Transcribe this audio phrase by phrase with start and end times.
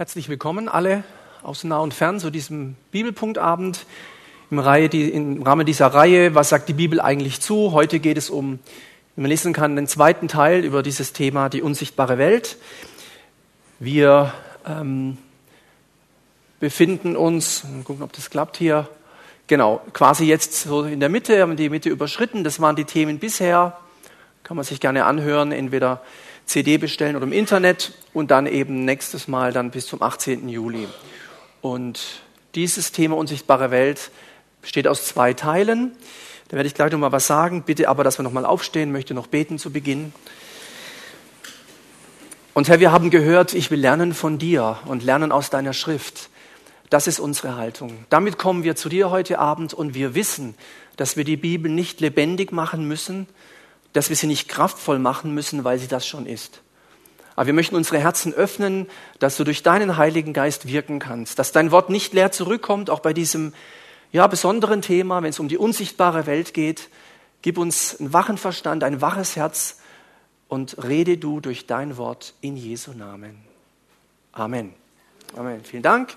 [0.00, 1.04] Herzlich willkommen alle
[1.42, 3.84] aus nah und fern zu diesem Bibelpunktabend
[4.50, 6.34] im, Reihe, die, im Rahmen dieser Reihe.
[6.34, 7.72] Was sagt die Bibel eigentlich zu?
[7.72, 8.60] Heute geht es um,
[9.14, 12.56] wie man lesen kann, den zweiten Teil über dieses Thema die unsichtbare Welt.
[13.78, 14.32] Wir
[14.66, 15.18] ähm,
[16.60, 18.88] befinden uns, mal gucken, ob das klappt hier,
[19.48, 22.42] genau, quasi jetzt so in der Mitte, haben die Mitte überschritten.
[22.42, 23.76] Das waren die Themen bisher.
[24.44, 26.00] Kann man sich gerne anhören, entweder
[26.50, 30.48] CD bestellen oder im Internet und dann eben nächstes Mal dann bis zum 18.
[30.48, 30.88] Juli.
[31.60, 32.00] Und
[32.56, 34.10] dieses Thema unsichtbare Welt
[34.60, 35.92] besteht aus zwei Teilen.
[36.48, 37.62] Da werde ich gleich noch mal was sagen.
[37.62, 40.12] Bitte aber, dass wir noch mal aufstehen, möchte noch beten zu Beginn.
[42.52, 46.30] Und Herr, wir haben gehört, ich will lernen von dir und lernen aus deiner Schrift.
[46.90, 48.06] Das ist unsere Haltung.
[48.08, 50.56] Damit kommen wir zu dir heute Abend und wir wissen,
[50.96, 53.28] dass wir die Bibel nicht lebendig machen müssen,
[53.92, 56.60] dass wir sie nicht kraftvoll machen müssen, weil sie das schon ist.
[57.36, 58.86] Aber wir möchten unsere Herzen öffnen,
[59.18, 63.00] dass du durch deinen Heiligen Geist wirken kannst, dass dein Wort nicht leer zurückkommt, auch
[63.00, 63.54] bei diesem
[64.12, 66.88] ja, besonderen Thema, wenn es um die unsichtbare Welt geht.
[67.42, 69.78] Gib uns einen wachen Verstand, ein waches Herz
[70.48, 73.38] und rede du durch dein Wort in Jesu Namen.
[74.32, 74.74] Amen.
[75.36, 75.64] Amen.
[75.64, 76.14] Vielen Dank.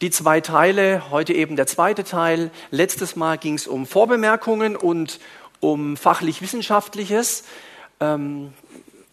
[0.00, 2.52] Die zwei Teile, heute eben der zweite Teil.
[2.70, 5.18] Letztes Mal ging es um Vorbemerkungen und
[5.58, 7.42] um fachlich-wissenschaftliches
[7.98, 8.52] ähm,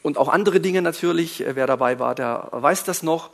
[0.03, 1.43] und auch andere Dinge natürlich.
[1.47, 3.31] Wer dabei war, der weiß das noch.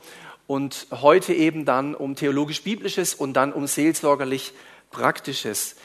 [0.47, 5.75] Und heute eben dann um theologisch-biblisches und dann um seelsorgerlich-praktisches.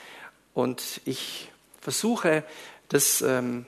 [0.54, 2.44] Und ich versuche,
[2.88, 3.66] das ähm,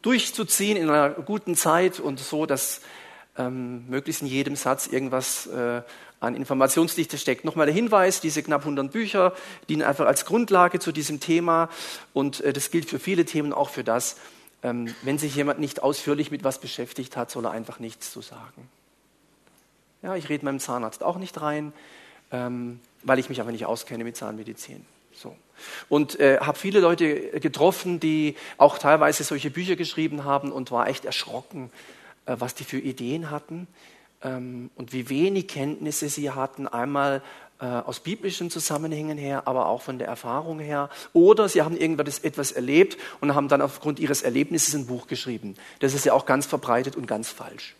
[0.00, 2.80] durchzuziehen in einer guten Zeit und so, dass
[3.36, 5.82] ähm, möglichst in jedem Satz irgendwas äh,
[6.20, 7.44] an Informationsdichte steckt.
[7.44, 9.34] Nochmal der Hinweis, diese knapp 100 Bücher
[9.68, 11.68] dienen einfach als Grundlage zu diesem Thema
[12.12, 14.16] und äh, das gilt für viele Themen, auch für das.
[14.62, 18.20] Ähm, wenn sich jemand nicht ausführlich mit was beschäftigt hat, soll er einfach nichts zu
[18.20, 18.68] sagen.
[20.02, 21.72] Ja, ich rede meinem Zahnarzt auch nicht rein,
[22.32, 24.84] ähm, weil ich mich aber nicht auskenne mit Zahnmedizin.
[25.12, 25.36] So.
[25.88, 30.88] Und äh, habe viele Leute getroffen, die auch teilweise solche Bücher geschrieben haben und war
[30.88, 31.70] echt erschrocken,
[32.26, 33.68] äh, was die für Ideen hatten
[34.22, 37.22] ähm, und wie wenig Kenntnisse sie hatten, einmal
[37.60, 40.90] äh, aus biblischen Zusammenhängen her, aber auch von der Erfahrung her.
[41.12, 45.54] Oder sie haben irgendwas etwas erlebt und haben dann aufgrund ihres Erlebnisses ein Buch geschrieben.
[45.80, 47.74] Das ist ja auch ganz verbreitet und ganz falsch.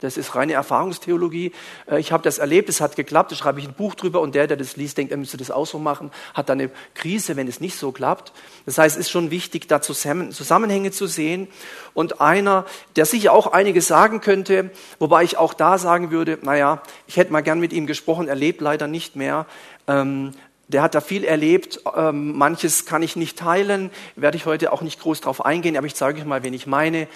[0.00, 1.52] Das ist reine Erfahrungstheologie.
[1.90, 4.34] Äh, ich habe das erlebt, es hat geklappt, da schreibe ich ein Buch drüber und
[4.34, 7.36] der, der das liest, denkt, er müsste das auch so machen, hat dann eine Krise,
[7.36, 8.32] wenn es nicht so klappt.
[8.66, 11.48] Das heißt, es ist schon wichtig, da Zusammenhänge zu sehen.
[11.94, 12.66] Und einer,
[12.96, 17.32] der sicher auch einiges sagen könnte, wobei ich auch da sagen würde, naja, ich hätte
[17.32, 19.46] mal gern mit ihm gesprochen, er lebt leider nicht mehr.
[19.86, 20.32] Ähm,
[20.70, 21.80] der hat da viel erlebt.
[21.96, 25.86] Ähm, manches kann ich nicht teilen, werde ich heute auch nicht groß drauf eingehen, aber
[25.86, 27.08] ich zeige euch mal, wen ich meine.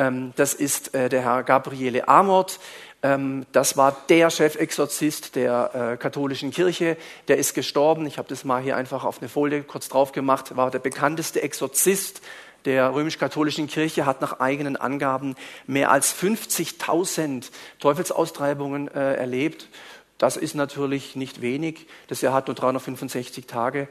[0.00, 2.58] Ähm, das ist äh, der Herr Gabriele Amort.
[3.02, 6.96] Ähm, das war der Chefexorzist der äh, katholischen Kirche.
[7.28, 8.06] Der ist gestorben.
[8.06, 10.56] Ich habe das mal hier einfach auf eine Folie kurz drauf gemacht.
[10.56, 12.22] War der bekannteste Exorzist
[12.64, 15.34] der römisch-katholischen Kirche, hat nach eigenen Angaben
[15.66, 19.68] mehr als 50.000 Teufelsaustreibungen äh, erlebt.
[20.16, 21.86] Das ist natürlich nicht wenig.
[22.08, 23.88] Das Jahr hat nur 365 Tage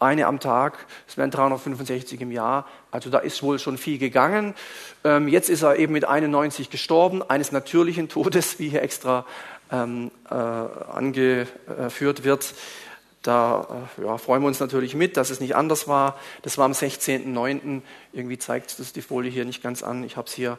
[0.00, 4.54] eine am Tag, es wären 365 im Jahr, also da ist wohl schon viel gegangen.
[5.04, 9.26] Ähm, jetzt ist er eben mit 91 gestorben, eines natürlichen Todes, wie hier extra
[9.70, 12.54] ähm, äh, angeführt wird.
[13.22, 16.18] Da äh, ja, freuen wir uns natürlich mit, dass es nicht anders war.
[16.42, 17.82] Das war am 16.09.
[18.12, 20.04] Irgendwie zeigt das die Folie hier nicht ganz an.
[20.04, 20.58] Ich habe es hier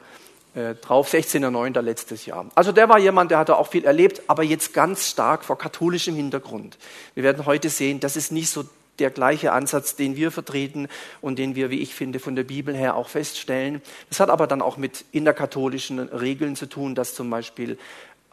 [0.54, 1.82] äh, drauf, 16.09.
[1.82, 2.46] letztes Jahr.
[2.56, 6.16] Also der war jemand, der hatte auch viel erlebt, aber jetzt ganz stark vor katholischem
[6.16, 6.78] Hintergrund.
[7.16, 8.66] Wir werden heute sehen, das ist nicht so
[9.02, 10.88] der gleiche Ansatz, den wir vertreten
[11.20, 13.82] und den wir, wie ich finde, von der Bibel her auch feststellen.
[14.10, 17.78] Das hat aber dann auch mit innerkatholischen Regeln zu tun, dass zum Beispiel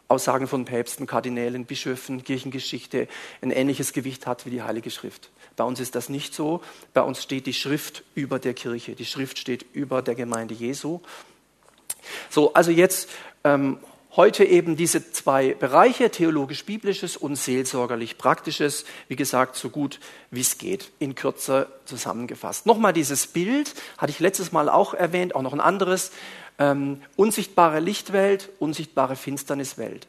[0.07, 3.07] Aussagen von Päpsten, Kardinälen, Bischöfen, Kirchengeschichte
[3.41, 5.29] ein ähnliches Gewicht hat wie die Heilige Schrift.
[5.55, 6.61] Bei uns ist das nicht so.
[6.93, 8.95] Bei uns steht die Schrift über der Kirche.
[8.95, 11.01] Die Schrift steht über der Gemeinde Jesu.
[12.29, 13.09] So, also jetzt
[13.43, 13.77] ähm,
[14.19, 20.91] Heute eben diese zwei Bereiche, theologisch-biblisches und seelsorgerlich-praktisches, wie gesagt, so gut wie es geht,
[20.99, 22.65] in Kürze zusammengefasst.
[22.65, 26.11] Nochmal dieses Bild, hatte ich letztes Mal auch erwähnt, auch noch ein anderes,
[26.57, 30.05] ähm, unsichtbare Lichtwelt, unsichtbare Finsterniswelt.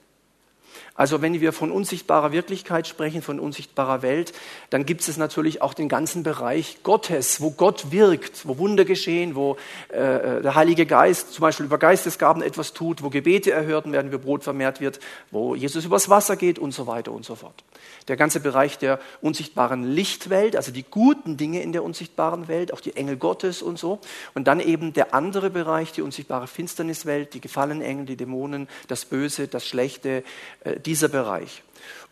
[0.94, 4.32] Also wenn wir von unsichtbarer Wirklichkeit sprechen, von unsichtbarer Welt,
[4.69, 9.35] dann gibt es natürlich auch den ganzen Bereich Gottes, wo Gott wirkt, wo Wunder geschehen,
[9.35, 9.56] wo
[9.93, 14.12] äh, äh, der Heilige Geist zum Beispiel über Geistesgaben etwas tut, wo Gebete erhört werden,
[14.12, 15.00] wo Brot vermehrt wird,
[15.31, 17.65] wo Jesus übers Wasser geht und so weiter und so fort.
[18.09, 22.81] Der ganze Bereich der unsichtbaren Lichtwelt, also die guten Dinge in der unsichtbaren Welt, auch
[22.81, 24.00] die Engel Gottes und so.
[24.35, 29.05] Und dann eben der andere Bereich, die unsichtbare Finsterniswelt, die gefallenen Engel, die Dämonen, das
[29.05, 30.25] Böse, das Schlechte,
[30.65, 31.62] äh, dieser Bereich.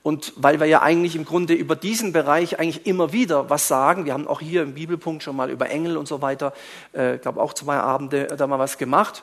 [0.02, 4.05] Und weil wir ja eigentlich im Grunde über diesen Bereich eigentlich immer wieder was sagen,
[4.05, 6.55] wir haben auch hier im Bibelpunkt schon mal über Engel und so weiter,
[6.94, 9.22] äh, ich glaube auch zwei Abende da mal was gemacht,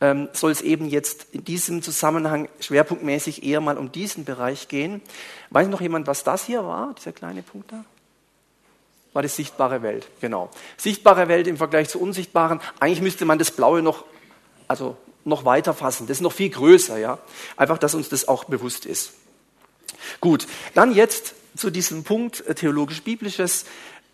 [0.00, 5.00] ähm, soll es eben jetzt in diesem Zusammenhang schwerpunktmäßig eher mal um diesen Bereich gehen.
[5.50, 7.84] Weiß noch jemand, was das hier war, dieser kleine Punkt da?
[9.12, 10.50] War die sichtbare Welt, genau.
[10.76, 12.60] Sichtbare Welt im Vergleich zur unsichtbaren.
[12.80, 14.04] Eigentlich müsste man das Blaue noch,
[14.68, 16.06] also noch weiter fassen.
[16.06, 17.18] Das ist noch viel größer, ja.
[17.56, 19.12] Einfach, dass uns das auch bewusst ist.
[20.20, 23.64] Gut, dann jetzt zu diesem Punkt äh, theologisch-biblisches.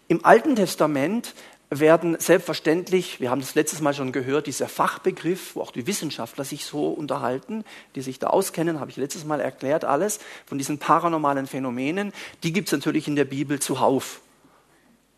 [0.09, 1.35] Im Alten Testament
[1.71, 6.45] werden selbstverständlich, wir haben das letztes Mal schon gehört, dieser Fachbegriff, wo auch die Wissenschaftler
[6.45, 7.65] sich so unterhalten,
[7.95, 12.13] die sich da auskennen, habe ich letztes Mal erklärt, alles von diesen paranormalen Phänomenen,
[12.43, 14.21] die gibt es natürlich in der Bibel zuhauf.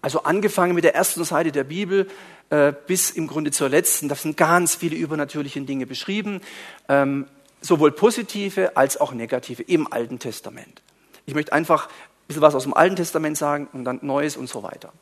[0.00, 2.08] Also angefangen mit der ersten Seite der Bibel
[2.50, 6.40] äh, bis im Grunde zur letzten, da sind ganz viele übernatürliche Dinge beschrieben,
[6.88, 7.26] ähm,
[7.60, 10.82] sowohl positive als auch negative im Alten Testament.
[11.26, 14.48] Ich möchte einfach ein bisschen was aus dem Alten Testament sagen und dann Neues und
[14.48, 14.92] so weiter.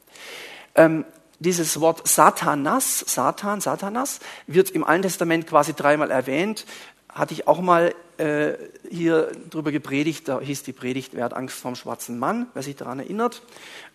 [0.74, 1.04] Ähm,
[1.40, 6.64] dieses Wort Satanas, Satan, Satanas, wird im Alten Testament quasi dreimal erwähnt.
[7.08, 8.54] Hatte ich auch mal äh,
[8.90, 12.76] hier drüber gepredigt, da hieß die Predigt, wer hat Angst vorm schwarzen Mann, wer sich
[12.76, 13.42] daran erinnert.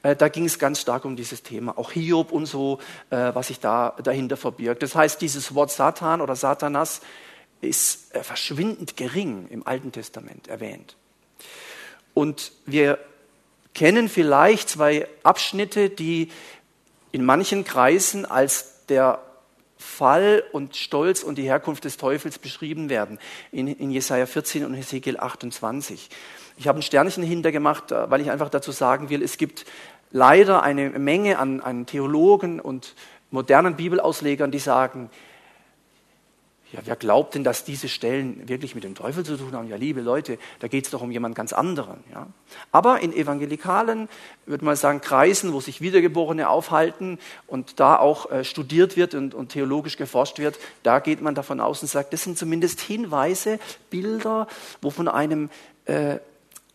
[0.04, 2.80] Äh, da ging es ganz stark um dieses Thema, auch Hiob und so,
[3.10, 4.84] äh, was sich da dahinter verbirgt.
[4.84, 7.02] Das heißt, dieses Wort Satan oder Satanas
[7.62, 10.96] ist äh, verschwindend gering im Alten Testament erwähnt.
[12.14, 13.00] Und wir
[13.74, 16.32] kennen vielleicht zwei Abschnitte, die
[17.12, 19.22] in manchen Kreisen als der
[19.78, 23.20] Fall und Stolz und die Herkunft des Teufels beschrieben werden,
[23.52, 26.10] in, in Jesaja 14 und Hesekiel 28.
[26.58, 29.66] Ich habe ein Sternchen hintergemacht, äh, weil ich einfach dazu sagen will, es gibt
[30.12, 32.96] leider eine Menge an, an Theologen und
[33.30, 35.10] modernen Bibelauslegern, die sagen,
[36.74, 39.70] ja, wer glaubt denn, dass diese Stellen wirklich mit dem Teufel zu tun haben?
[39.70, 42.04] Ja, liebe Leute, da geht es doch um jemand ganz anderen.
[42.12, 42.28] Ja?
[42.74, 44.10] Aber in evangelikalen,
[44.46, 49.34] würde man sagen, Kreisen, wo sich Wiedergeborene aufhalten und da auch äh, studiert wird und,
[49.34, 53.60] und, theologisch geforscht wird, da geht man davon aus und sagt, das sind zumindest Hinweise,
[53.90, 54.48] Bilder,
[54.82, 55.50] wo von einem
[55.86, 56.18] äh,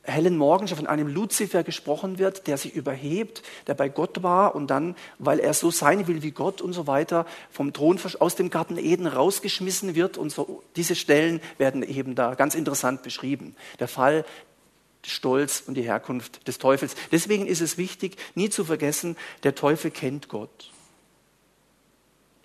[0.05, 4.55] hellen Morgen schon von einem Luzifer gesprochen wird, der sich überhebt, der bei Gott war
[4.55, 8.35] und dann, weil er so sein will wie Gott und so weiter, vom Thron aus
[8.35, 10.63] dem Garten Eden rausgeschmissen wird und so.
[10.77, 13.55] Diese Stellen werden eben da ganz interessant beschrieben.
[13.79, 14.25] Der Fall,
[15.05, 16.95] Stolz und die Herkunft des Teufels.
[17.11, 20.71] Deswegen ist es wichtig, nie zu vergessen, der Teufel kennt Gott.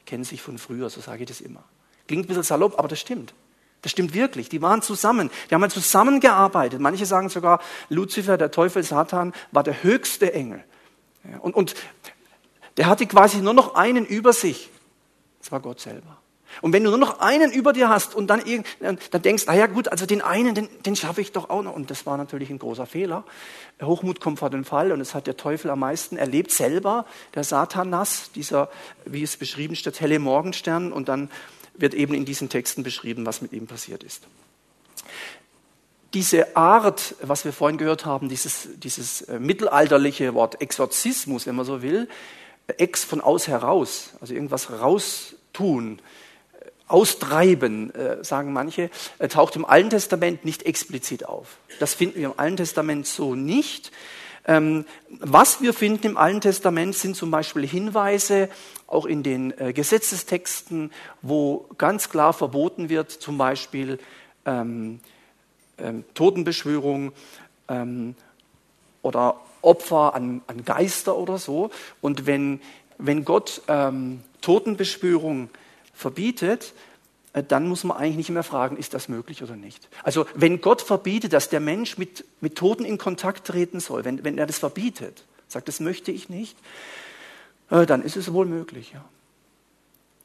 [0.06, 1.64] Kennen sich von früher, so sage ich das immer.
[2.08, 3.34] Klingt ein bisschen salopp, aber das stimmt.
[3.82, 4.50] Das stimmt wirklich.
[4.50, 5.30] Die waren zusammen.
[5.50, 6.80] Die haben zusammengearbeitet.
[6.80, 7.60] Manche sagen sogar,
[7.90, 10.64] Luzifer, der Teufel, Satan, war der höchste Engel.
[11.42, 11.76] Und, und
[12.78, 14.70] der hatte quasi nur noch einen über sich.
[15.40, 16.18] Das war Gott selber.
[16.62, 18.42] Und wenn du nur noch einen über dir hast und dann,
[18.80, 21.76] dann denkst, ah ja gut, also den einen, den, den schaffe ich doch auch noch.
[21.76, 23.26] Und das war natürlich ein großer Fehler.
[23.82, 27.44] Hochmut kommt vor den Fall und es hat der Teufel am meisten erlebt selber, der
[27.44, 28.70] Satanas, dieser,
[29.06, 31.30] wie es beschrieben steht, helle Morgenstern und dann
[31.78, 34.28] wird eben in diesen Texten beschrieben, was mit ihm passiert ist.
[36.14, 41.66] Diese Art, was wir vorhin gehört haben, dieses, dieses äh, mittelalterliche Wort Exorzismus, wenn man
[41.66, 42.08] so will,
[42.78, 48.90] ex von aus heraus, also irgendwas raustun, äh, austreiben, äh, sagen manche,
[49.30, 51.58] taucht im Alten Testament nicht explizit auf.
[51.80, 53.92] Das finden wir im Alten Testament so nicht.
[54.48, 58.50] Ähm, was wir finden im Alten Testament sind zum Beispiel Hinweise,
[58.88, 64.00] auch in den äh, Gesetzestexten, wo ganz klar verboten wird, zum Beispiel
[64.46, 65.02] ähm,
[65.78, 67.12] ähm, Totenbeschwörung
[67.68, 68.16] ähm,
[69.02, 71.70] oder Opfer an, an, Geister oder so.
[72.00, 72.62] Und wenn,
[72.98, 75.50] wenn Gott ähm, Totenbeschwörung
[75.94, 76.74] verbietet,
[77.44, 79.90] dann muss man eigentlich nicht mehr fragen, ist das möglich oder nicht.
[80.04, 84.24] Also wenn Gott verbietet, dass der Mensch mit, mit Toten in Kontakt treten soll, wenn,
[84.24, 86.58] wenn er das verbietet, sagt, das möchte ich nicht,
[87.70, 88.92] äh, dann ist es wohl möglich.
[88.94, 89.04] Ja.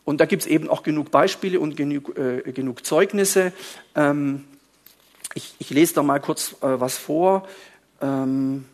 [0.04, 3.52] Und da gibt es eben auch genug Beispiele und genug, äh, genug Zeugnisse.
[3.94, 4.44] Ähm,
[5.34, 7.46] ich, ich, lese da mal kurz äh, was vor.
[8.00, 8.64] Ähm,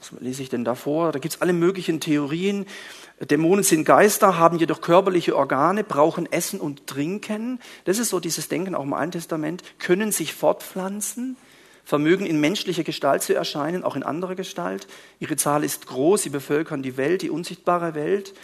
[0.00, 1.12] Was lese ich denn davor?
[1.12, 2.66] Da gibt es alle möglichen Theorien.
[3.30, 7.60] Dämonen sind Geister, haben jedoch körperliche Organe, brauchen Essen und Trinken.
[7.84, 9.62] Das ist so dieses Denken auch im Alten Testament.
[9.78, 11.36] Können sich fortpflanzen,
[11.84, 14.88] vermögen in menschlicher Gestalt zu erscheinen, auch in anderer Gestalt.
[15.20, 18.34] Ihre Zahl ist groß, sie bevölkern die Welt, die unsichtbare Welt,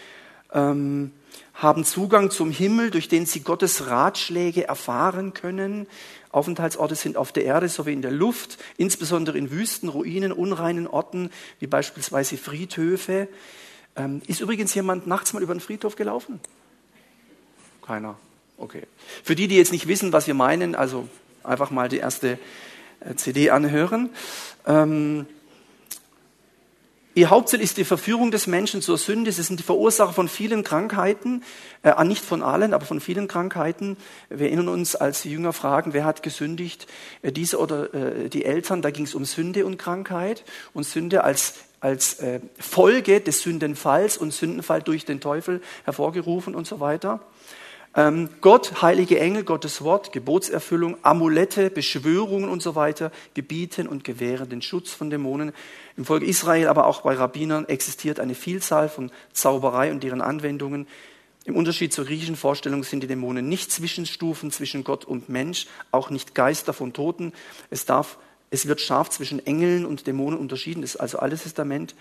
[0.53, 1.13] ähm,
[1.55, 5.89] haben Zugang zum Himmel, durch den sie Gottes Ratschläge erfahren können.
[6.31, 11.31] Aufenthaltsorte sind auf der Erde sowie in der Luft, insbesondere in Wüsten, Ruinen, unreinen Orten,
[11.59, 13.27] wie beispielsweise Friedhöfe.
[13.99, 16.41] Ähm, ist übrigens jemand nachts mal über den Friedhof gelaufen?
[17.85, 18.17] Keiner.
[18.57, 18.85] Okay.
[19.25, 21.09] Für die, die jetzt nicht wissen, was wir meinen, also
[21.43, 22.39] einfach mal die erste
[23.01, 24.11] äh, CD anhören.
[24.67, 25.27] Ähm,
[27.19, 29.33] Ihr Hauptziel ist die Verführung des Menschen zur Sünde.
[29.33, 31.43] Sie sind die Verursacher von vielen Krankheiten,
[31.83, 33.97] äh, nicht von allen, aber von vielen Krankheiten.
[34.29, 36.87] Wir erinnern uns, als die Jünger fragen, wer hat gesündigt,
[37.23, 41.25] äh, diese oder äh, die Eltern, da ging es um Sünde und Krankheit und Sünde
[41.25, 47.21] als als äh, Folge des Sündenfalls und Sündenfall durch den Teufel hervorgerufen und so weiter.
[47.95, 54.49] Ähm, Gott, heilige Engel, Gottes Wort, Gebotserfüllung, Amulette, Beschwörungen und so weiter gebieten und gewähren
[54.49, 55.53] den Schutz von Dämonen.
[55.97, 60.87] Im Volk Israel, aber auch bei Rabbinern existiert eine Vielzahl von Zauberei und deren Anwendungen.
[61.45, 66.11] Im Unterschied zur griechischen Vorstellung sind die Dämonen nicht Zwischenstufen zwischen Gott und Mensch, auch
[66.11, 67.33] nicht Geister von Toten.
[67.71, 68.19] Es, darf,
[68.51, 71.95] es wird scharf zwischen Engeln und Dämonen unterschieden, das ist also Altes Testament.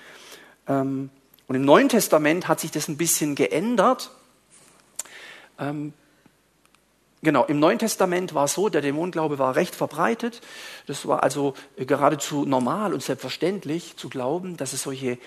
[0.67, 1.09] Ähm,
[1.47, 4.11] und im Neuen Testament hat sich das ein bisschen geändert.
[5.59, 5.93] Ähm,
[7.21, 10.41] genau, im Neuen Testament war es so, der Dämonenglaube war recht verbreitet.
[10.87, 15.17] Das war also geradezu normal und selbstverständlich zu glauben, dass es solche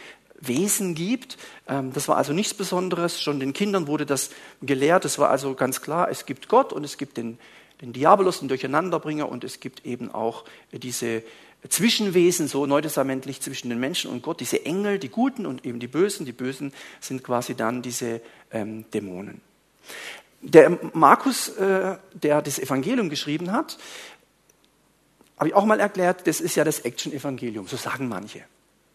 [0.40, 1.38] Wesen gibt.
[1.68, 3.20] Ähm, das war also nichts Besonderes.
[3.20, 4.30] Schon den Kindern wurde das
[4.62, 5.04] gelehrt.
[5.04, 7.38] Es war also ganz klar, es gibt Gott und es gibt den,
[7.80, 11.22] den Diabolos, den Durcheinanderbringer und es gibt eben auch diese
[11.68, 15.88] Zwischenwesen, so neutestamentlich zwischen den Menschen und Gott, diese Engel, die Guten und eben die
[15.88, 16.24] Bösen.
[16.24, 19.40] Die Bösen sind quasi dann diese ähm, Dämonen.
[20.40, 23.76] Der Markus, äh, der das Evangelium geschrieben hat,
[25.36, 28.44] habe ich auch mal erklärt, das ist ja das Action-Evangelium, so sagen manche.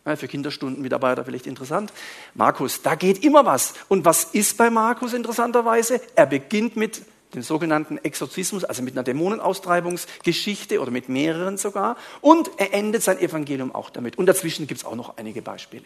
[0.05, 1.91] Ja, für Kinderstundenmitarbeiter vielleicht interessant.
[2.35, 3.73] Markus, da geht immer was.
[3.89, 5.99] Und was ist bei Markus interessanterweise?
[6.15, 7.01] Er beginnt mit
[7.33, 11.97] dem sogenannten Exorzismus, also mit einer Dämonenaustreibungsgeschichte oder mit mehreren sogar.
[12.21, 14.17] Und er endet sein Evangelium auch damit.
[14.17, 15.85] Und dazwischen gibt es auch noch einige Beispiele.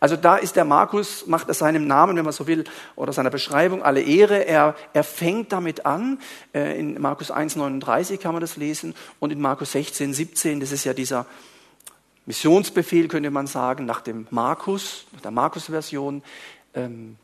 [0.00, 3.30] Also da ist der Markus, macht er seinem Namen, wenn man so will, oder seiner
[3.30, 4.46] Beschreibung alle Ehre.
[4.46, 6.20] Er, er fängt damit an.
[6.54, 10.84] Äh, in Markus 1,39 kann man das lesen und in Markus 16, 17, das ist
[10.84, 11.26] ja dieser
[12.26, 16.22] Missionsbefehl, könnte man sagen, nach dem Markus, nach der Markus-Version.
[16.74, 17.16] Ähm,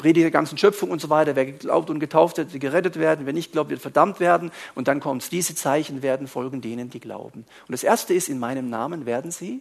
[0.00, 1.36] Predigt der ganzen Schöpfung und so weiter.
[1.36, 3.26] Wer geglaubt und getauft wird, wird gerettet werden.
[3.26, 4.50] Wer nicht glaubt, wird verdammt werden.
[4.74, 7.44] Und dann kommt es, diese Zeichen werden folgen denen, die glauben.
[7.68, 9.60] Und das erste ist, in meinem Namen werden sie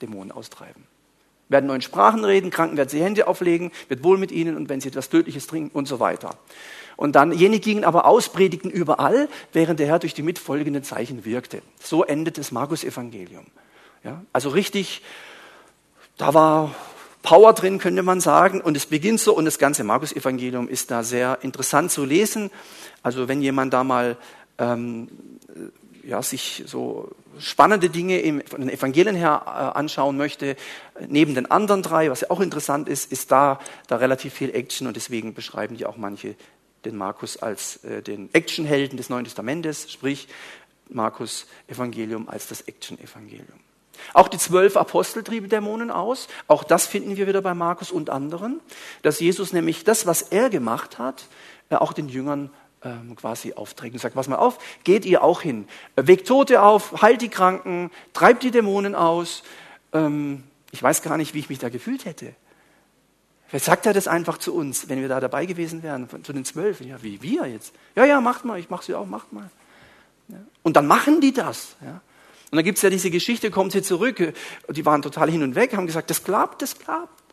[0.00, 0.84] Dämonen austreiben
[1.48, 4.80] werden neuen Sprachen reden, Kranken werden sie Hände auflegen, wird wohl mit ihnen und wenn
[4.80, 6.36] sie etwas Tödliches trinken und so weiter.
[6.96, 11.24] Und dann, jene gingen aber aus, predigten überall, während der Herr durch die mitfolgenden Zeichen
[11.24, 11.62] wirkte.
[11.80, 13.46] So endet das Markus-Evangelium.
[14.04, 15.02] Ja, also richtig,
[16.16, 16.74] da war
[17.24, 18.60] Power drin, könnte man sagen.
[18.60, 22.50] Und es beginnt so und das ganze Markus-Evangelium ist da sehr interessant zu lesen.
[23.02, 24.16] Also wenn jemand da mal
[24.58, 25.08] ähm,
[26.04, 30.54] ja, sich so spannende Dinge im, von den Evangelien her äh, anschauen möchte,
[31.08, 34.86] neben den anderen drei, was ja auch interessant ist, ist da, da relativ viel Action
[34.86, 36.36] und deswegen beschreiben die auch manche
[36.84, 40.28] den Markus als äh, den Actionhelden des Neuen Testamentes, sprich
[40.90, 43.63] Markus Evangelium als das Action-Evangelium.
[44.12, 46.28] Auch die zwölf Apostel trieben Dämonen aus.
[46.46, 48.60] Auch das finden wir wieder bei Markus und anderen,
[49.02, 51.26] dass Jesus nämlich das, was er gemacht hat,
[51.70, 52.50] äh, auch den Jüngern
[52.82, 57.02] ähm, quasi aufträgt und sagt, pass mal auf, geht ihr auch hin, weckt Tote auf,
[57.02, 59.42] heilt die Kranken, treibt die Dämonen aus.
[59.92, 62.34] Ähm, ich weiß gar nicht, wie ich mich da gefühlt hätte.
[63.46, 66.44] Vielleicht sagt er das einfach zu uns, wenn wir da dabei gewesen wären, zu den
[66.44, 66.80] zwölf.
[66.80, 67.72] Ja, wie wir jetzt?
[67.94, 69.48] Ja, ja, macht mal, ich mache sie auch, macht mal.
[70.28, 70.38] Ja.
[70.62, 71.76] Und dann machen die das.
[71.80, 72.00] Ja.
[72.54, 74.32] Und dann gibt es ja diese Geschichte, kommt sie zurück,
[74.68, 77.24] die waren total hin und weg, haben gesagt, das klappt, das klappt.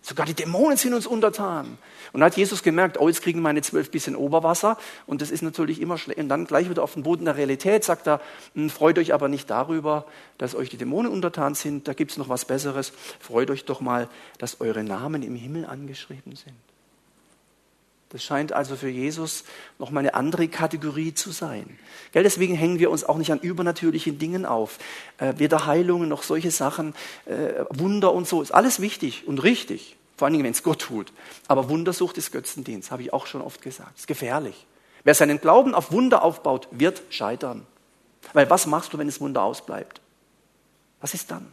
[0.00, 1.76] Sogar die Dämonen sind uns untertan.
[2.12, 4.78] Und dann hat Jesus gemerkt, oh, jetzt kriegen meine zwölf bisschen Oberwasser.
[5.08, 6.20] Und das ist natürlich immer schlecht.
[6.20, 8.20] Und dann gleich wieder auf den Boden der Realität sagt er,
[8.54, 10.06] hm, freut euch aber nicht darüber,
[10.38, 11.88] dass euch die Dämonen untertan sind.
[11.88, 12.92] Da gibt es noch was Besseres.
[13.18, 14.08] Freut euch doch mal,
[14.38, 16.54] dass eure Namen im Himmel angeschrieben sind.
[18.10, 19.44] Das scheint also für Jesus
[19.78, 21.78] nochmal eine andere Kategorie zu sein.
[22.12, 24.78] Gell, deswegen hängen wir uns auch nicht an übernatürlichen Dingen auf.
[25.18, 26.94] Äh, weder Heilungen noch solche Sachen,
[27.24, 29.96] äh, Wunder und so, ist alles wichtig und richtig.
[30.16, 31.12] Vor allen Dingen, wenn es Gott tut.
[31.48, 33.98] Aber Wundersucht ist Götzendienst, habe ich auch schon oft gesagt.
[33.98, 34.66] Ist gefährlich.
[35.04, 37.66] Wer seinen Glauben auf Wunder aufbaut, wird scheitern.
[38.32, 40.00] Weil was machst du, wenn das Wunder ausbleibt?
[41.00, 41.52] Was ist dann?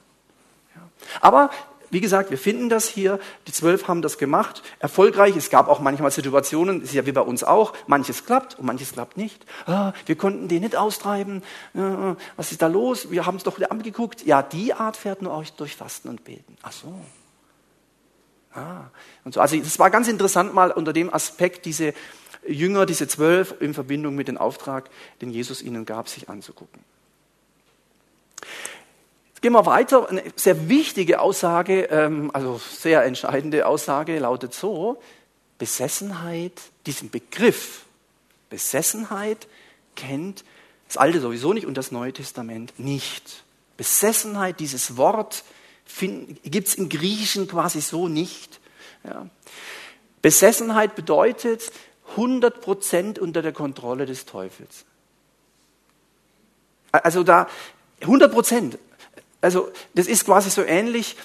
[0.76, 0.82] Ja.
[1.20, 1.50] Aber
[1.94, 3.20] wie gesagt, wir finden das hier.
[3.48, 5.36] Die zwölf haben das gemacht, erfolgreich.
[5.36, 8.94] Es gab auch manchmal Situationen, ist ja wie bei uns auch, manches klappt und manches
[8.94, 9.46] klappt nicht.
[9.66, 11.44] Ah, wir konnten den nicht austreiben.
[11.76, 13.12] Ah, was ist da los?
[13.12, 14.26] Wir haben es doch wieder angeguckt.
[14.26, 16.58] Ja, die Art fährt nur euch durch Fasten und Beten.
[16.64, 16.94] Ach so.
[18.54, 18.90] Ah,
[19.24, 19.42] und so.
[19.42, 21.94] Also es war ganz interessant mal unter dem Aspekt, diese
[22.48, 24.90] Jünger, diese zwölf in Verbindung mit dem Auftrag,
[25.22, 26.84] den Jesus ihnen gab, sich anzugucken.
[29.44, 30.10] Gehen wir weiter.
[30.10, 35.02] Eine sehr wichtige Aussage, ähm, also sehr entscheidende Aussage lautet so,
[35.58, 36.54] Besessenheit,
[36.86, 37.82] diesen Begriff
[38.50, 39.50] Besessenheit
[39.98, 40.46] kennt
[40.88, 43.44] das Alte sowieso nicht und das Neue Testament nicht.
[43.76, 45.44] Besessenheit, dieses Wort
[46.46, 48.62] gibt es im Griechischen quasi so nicht.
[49.04, 49.28] Ja.
[50.22, 51.70] Besessenheit bedeutet
[52.16, 54.86] 100% unter der Kontrolle des Teufels.
[56.94, 57.50] Also da
[58.04, 58.32] 100
[59.44, 61.18] also das ist quasi so ähnlich,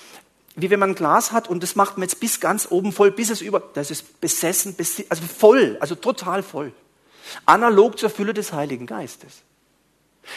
[0.56, 3.12] wie wenn man ein Glas hat und das macht man jetzt bis ganz oben voll,
[3.12, 4.74] bis es über, das ist besessen,
[5.08, 6.72] also voll, also total voll.
[7.46, 9.42] Analog zur Fülle des Heiligen Geistes.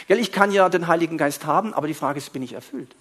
[0.06, 2.94] Gell, ich kann ja den Heiligen Geist haben, aber die Frage ist, bin ich erfüllt?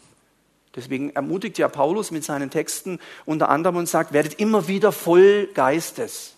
[0.76, 5.48] Deswegen ermutigt ja Paulus mit seinen Texten unter anderem und sagt, werdet immer wieder voll
[5.54, 6.34] Geistes.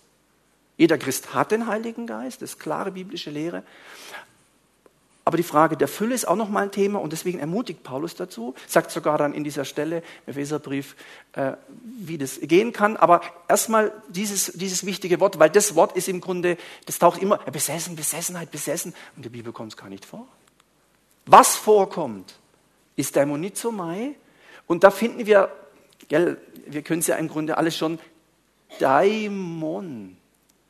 [0.76, 3.64] Jeder Christ hat den Heiligen Geist, das ist klare biblische Lehre.
[5.26, 8.56] Aber die Frage der Fülle ist auch nochmal ein Thema und deswegen ermutigt Paulus dazu,
[8.68, 10.96] sagt sogar dann in dieser Stelle im Epheserbrief,
[11.34, 11.54] äh,
[12.00, 12.98] wie das gehen kann.
[12.98, 17.38] Aber erstmal dieses, dieses wichtige Wort, weil das Wort ist im Grunde, das taucht immer,
[17.38, 18.94] besessen, Besessenheit, besessen.
[19.16, 20.28] Und der Bibel kommt es gar nicht vor.
[21.26, 22.38] Was vorkommt,
[22.98, 24.16] ist Daimonizomai.
[24.68, 25.52] Und da finden wir,
[26.10, 26.38] gell,
[26.68, 27.98] wir können es ja im Grunde alles schon,
[28.80, 30.18] Daimon.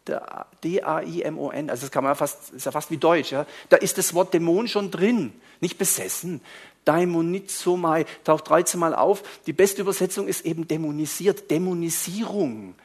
[0.06, 3.46] D-A-I-M-O-N, also das kann man fast, ist ja fast wie Deutsch, ja.
[3.70, 6.42] Da ist das Wort Dämon schon drin, nicht besessen.
[6.86, 9.24] Daimonizomai taucht 13 Mal auf.
[9.46, 12.76] Die beste Übersetzung ist eben dämonisiert, Dämonisierung.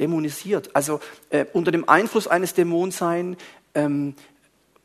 [0.00, 3.36] Dämonisiert, also äh, unter dem Einfluss eines Dämons sein,
[3.74, 4.14] ähm,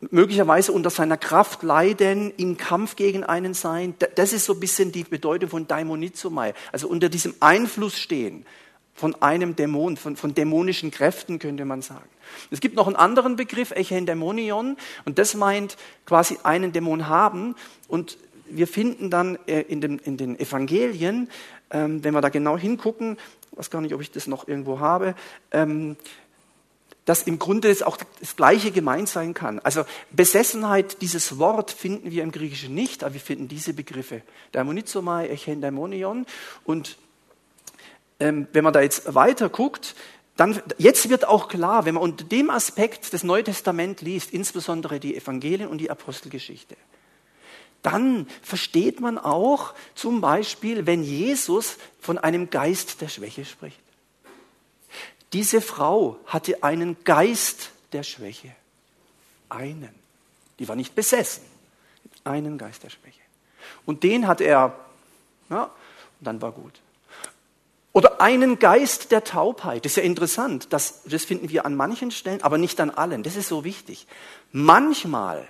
[0.10, 3.94] möglicherweise unter seiner Kraft leiden, im Kampf gegen einen sein.
[4.16, 8.46] Das ist so ein bisschen die Bedeutung von Daimonizomai, also unter diesem Einfluss stehen
[8.94, 12.08] von einem Dämon, von, von dämonischen Kräften könnte man sagen.
[12.52, 17.56] Es gibt noch einen anderen Begriff, Echendämonion, und das meint quasi einen Dämon haben.
[17.88, 21.30] Und wir finden dann äh, in den, in den Evangelien,
[21.72, 23.18] ähm, wenn wir da genau hingucken,
[23.52, 25.16] ich weiß gar nicht, ob ich das noch irgendwo habe,
[25.52, 25.96] ähm,
[27.06, 29.60] dass im Grunde es auch das Gleiche gemeint sein kann.
[29.60, 34.22] Also Besessenheit, dieses Wort finden wir im Griechischen nicht, aber wir finden diese Begriffe.
[34.54, 36.26] Dämonizomai, Echendämonion.
[36.64, 36.98] Und
[38.24, 39.96] wenn man da jetzt weiter guckt,
[40.36, 45.00] dann, jetzt wird auch klar, wenn man unter dem Aspekt das Neue Testament liest, insbesondere
[45.00, 46.76] die Evangelien und die Apostelgeschichte,
[47.84, 53.80] dann versteht man auch zum Beispiel, wenn Jesus von einem Geist der Schwäche spricht.
[55.34, 58.56] Diese Frau hatte einen Geist der Schwäche.
[59.50, 59.94] Einen.
[60.60, 61.44] Die war nicht besessen.
[62.24, 63.20] Einen Geist der Schwäche.
[63.86, 64.80] Und den hat er,
[65.50, 65.72] ja, und
[66.22, 66.80] dann war gut.
[67.94, 69.86] Oder einen Geist der Taubheit.
[69.86, 70.68] Das ist ja interessant.
[70.72, 73.22] Das, das finden wir an manchen Stellen, aber nicht an allen.
[73.22, 74.08] Das ist so wichtig.
[74.52, 75.48] Manchmal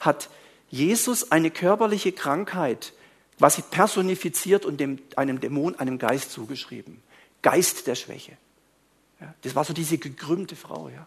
[0.00, 0.28] hat
[0.70, 2.92] Jesus eine körperliche Krankheit
[3.38, 7.02] quasi personifiziert und dem, einem Dämon, einem Geist zugeschrieben.
[7.40, 8.32] Geist der Schwäche.
[9.20, 10.88] Ja, das war so diese gekrümmte Frau.
[10.88, 11.06] Ja.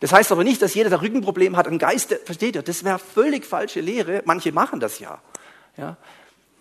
[0.00, 2.84] Das heißt aber nicht, dass jeder, der Rückenproblem hat, einen Geist, der, versteht ihr, das
[2.84, 4.22] wäre völlig falsche Lehre.
[4.26, 5.22] Manche machen das ja.
[5.76, 5.96] ja.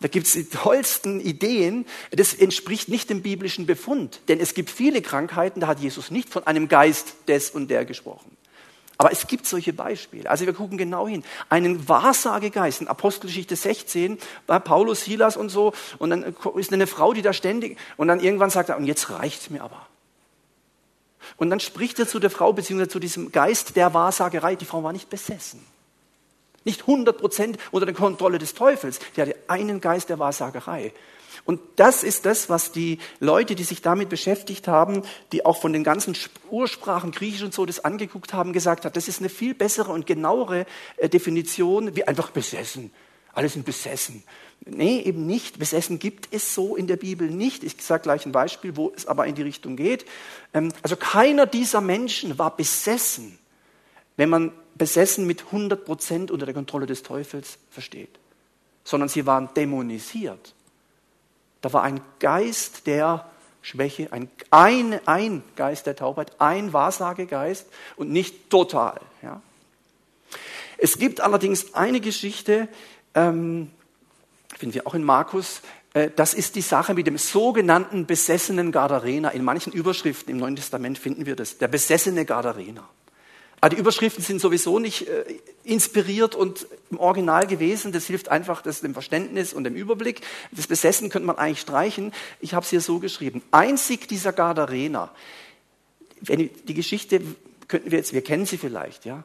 [0.02, 1.86] Da gibt es die tollsten Ideen.
[2.12, 4.22] Das entspricht nicht dem biblischen Befund.
[4.28, 7.86] Denn es gibt viele Krankheiten, da hat Jesus nicht von einem Geist des und der
[7.86, 8.38] gesprochen.
[8.98, 10.30] Aber es gibt solche Beispiele.
[10.30, 11.24] Also wir gucken genau hin.
[11.48, 15.74] Einen Wahrsagegeist, in Apostelgeschichte 16, bei Paulus, Silas und so.
[16.00, 19.10] Und dann ist eine Frau, die da ständig, und dann irgendwann sagt er, und jetzt
[19.10, 19.88] reicht's mir aber.
[21.38, 24.56] Und dann spricht er zu der Frau, beziehungsweise zu diesem Geist der Wahrsagerei.
[24.56, 25.66] Die Frau war nicht besessen.
[26.66, 29.00] Nicht 100 Prozent unter der Kontrolle des Teufels.
[29.16, 30.94] Die hatte einen Geist der Wahrsagerei.
[31.46, 35.74] Und das ist das, was die Leute, die sich damit beschäftigt haben, die auch von
[35.74, 36.16] den ganzen
[36.52, 40.06] Ursprachen Griechisch und so das angeguckt haben, gesagt hat, das ist eine viel bessere und
[40.06, 40.66] genauere
[40.98, 42.92] äh, Definition wie einfach besessen.
[43.34, 44.24] Alle sind besessen.
[44.66, 45.60] Nee, eben nicht.
[45.60, 47.64] Besessen gibt es so in der Bibel nicht.
[47.64, 50.06] Ich sage gleich ein Beispiel, wo es aber in die Richtung geht.
[50.54, 53.40] Ähm, also keiner dieser Menschen war besessen,
[54.18, 58.18] wenn man besessen mit 100 Prozent unter der Kontrolle des Teufels versteht,
[58.84, 60.56] sondern sie waren dämonisiert.
[61.62, 63.30] Da war ein Geist der
[63.62, 69.00] Schwäche, ein, ein, ein Geist der Taubheit, ein Wahrsagegeist und nicht total.
[69.22, 69.42] Ja.
[70.78, 72.70] Es gibt allerdings eine Geschichte,
[73.14, 73.70] ähm,
[74.58, 75.62] finden wir auch in Markus,
[75.94, 79.34] äh, das ist die Sache mit dem sogenannten besessenen Gadarener.
[79.34, 82.88] In manchen Überschriften im Neuen Testament finden wir das, der besessene Gadarener.
[83.62, 85.26] Aber die Überschriften sind sowieso nicht äh,
[85.64, 87.92] inspiriert und im Original gewesen.
[87.92, 90.22] Das hilft einfach das dem Verständnis und dem Überblick.
[90.52, 92.14] Das Besessen könnte man eigentlich streichen.
[92.40, 93.42] Ich habe es hier so geschrieben.
[93.52, 95.12] Einzig dieser Gadarener,
[96.22, 97.22] wenn die Geschichte
[97.70, 99.24] könnten wir jetzt, wir kennen sie vielleicht, ja.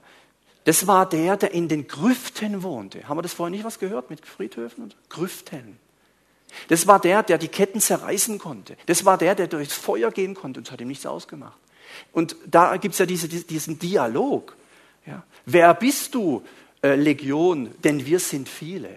[0.64, 3.06] Das war der, der in den Grüften wohnte.
[3.08, 5.78] Haben wir das vorher nicht was gehört mit Friedhöfen und Grüften?
[6.68, 8.76] Das war der, der die Ketten zerreißen konnte.
[8.86, 11.58] Das war der, der durchs Feuer gehen konnte und es hat ihm nichts ausgemacht.
[12.12, 14.56] Und da gibt es ja diese, diesen Dialog.
[15.06, 15.22] Ja.
[15.46, 16.42] Wer bist du,
[16.82, 17.70] äh, Legion?
[17.82, 18.96] Denn wir sind viele.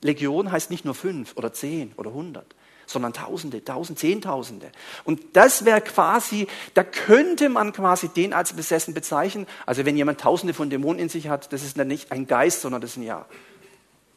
[0.00, 2.46] Legion heißt nicht nur fünf oder zehn oder hundert,
[2.86, 4.70] sondern Tausende, Tausend, Zehntausende.
[5.04, 9.46] Und das wäre quasi, da könnte man quasi den als besessen bezeichnen.
[9.66, 12.62] Also wenn jemand Tausende von Dämonen in sich hat, das ist dann nicht ein Geist,
[12.62, 13.26] sondern das sind ja,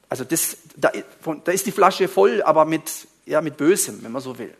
[0.07, 0.91] also das, da,
[1.43, 4.53] da ist die Flasche voll, aber mit, ja, mit Bösem, wenn man so will.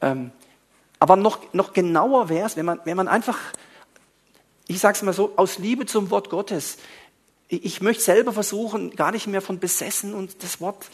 [0.00, 0.32] Ähm,
[1.02, 3.36] aber noch, noch genauer wäre es, wenn man, wenn man einfach,
[4.68, 6.76] ich sage es mal so, aus Liebe zum Wort Gottes,
[7.48, 10.86] ich möchte selber versuchen, gar nicht mehr von besessen und das Wort,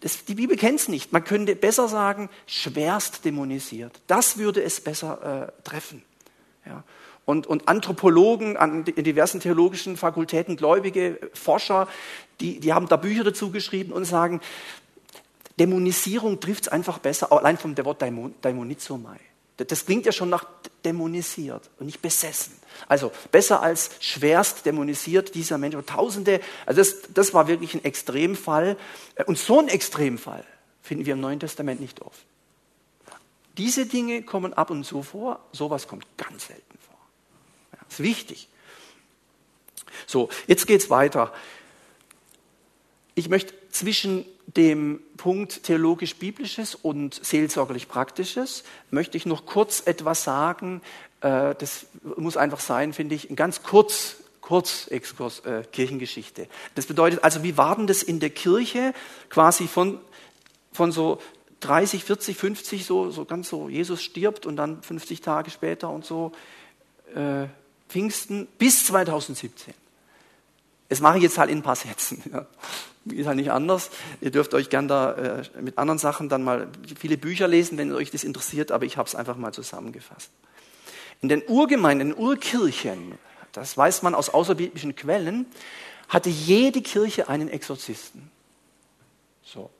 [0.00, 1.12] das, die Bibel kennt es nicht.
[1.12, 3.92] Man könnte besser sagen, schwerst dämonisiert.
[4.08, 6.02] Das würde es besser äh, treffen.
[6.66, 6.82] Ja.
[7.24, 11.86] Und, und Anthropologen an diversen theologischen Fakultäten, gläubige Forscher,
[12.40, 14.40] die, die haben da Bücher dazu geschrieben und sagen,
[15.60, 19.20] Dämonisierung trifft es einfach besser, allein vom Wort Dämonizomai.
[19.56, 20.44] Das klingt ja schon nach
[20.84, 22.56] dämonisiert und nicht besessen.
[22.88, 25.76] Also besser als schwerst dämonisiert dieser Mensch.
[25.76, 28.76] Und Tausende, also das, das war wirklich ein Extremfall.
[29.26, 30.44] Und so ein Extremfall
[30.82, 32.24] finden wir im Neuen Testament nicht oft.
[33.58, 36.98] Diese Dinge kommen ab und zu vor, sowas kommt ganz selten vor.
[37.72, 38.48] Ja, ist wichtig.
[40.06, 41.32] So, jetzt geht's weiter.
[43.14, 50.82] Ich möchte zwischen dem Punkt theologisch-biblisches und seelsorgerlich-praktisches möchte ich noch kurz etwas sagen.
[51.20, 56.48] Äh, das muss einfach sein, finde ich, ein ganz kurz, kurz Exkurs äh, Kirchengeschichte.
[56.74, 58.92] Das bedeutet also, wie war denn das in der Kirche
[59.30, 59.98] quasi von,
[60.72, 61.20] von so
[61.60, 66.04] 30, 40, 50, so, so ganz so, Jesus stirbt und dann 50 Tage später und
[66.04, 66.32] so,
[67.14, 67.46] äh,
[67.88, 69.74] Pfingsten bis 2017.
[70.92, 72.22] Das mache ich jetzt halt in ein paar Sätzen.
[72.30, 72.46] Ja
[73.04, 73.90] ist halt nicht anders.
[74.20, 77.92] Ihr dürft euch gern da äh, mit anderen Sachen dann mal viele Bücher lesen, wenn
[77.92, 80.30] euch das interessiert, aber ich habe es einfach mal zusammengefasst.
[81.20, 83.18] In den Urgemeinden, in den Urkirchen,
[83.52, 85.46] das weiß man aus außerbiblischen Quellen,
[86.08, 88.30] hatte jede Kirche einen Exorzisten.
[89.42, 89.70] So.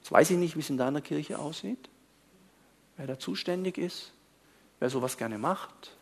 [0.00, 1.88] Jetzt weiß ich nicht, wie es in deiner Kirche aussieht,
[2.96, 4.12] wer da zuständig ist,
[4.80, 5.96] wer sowas gerne macht.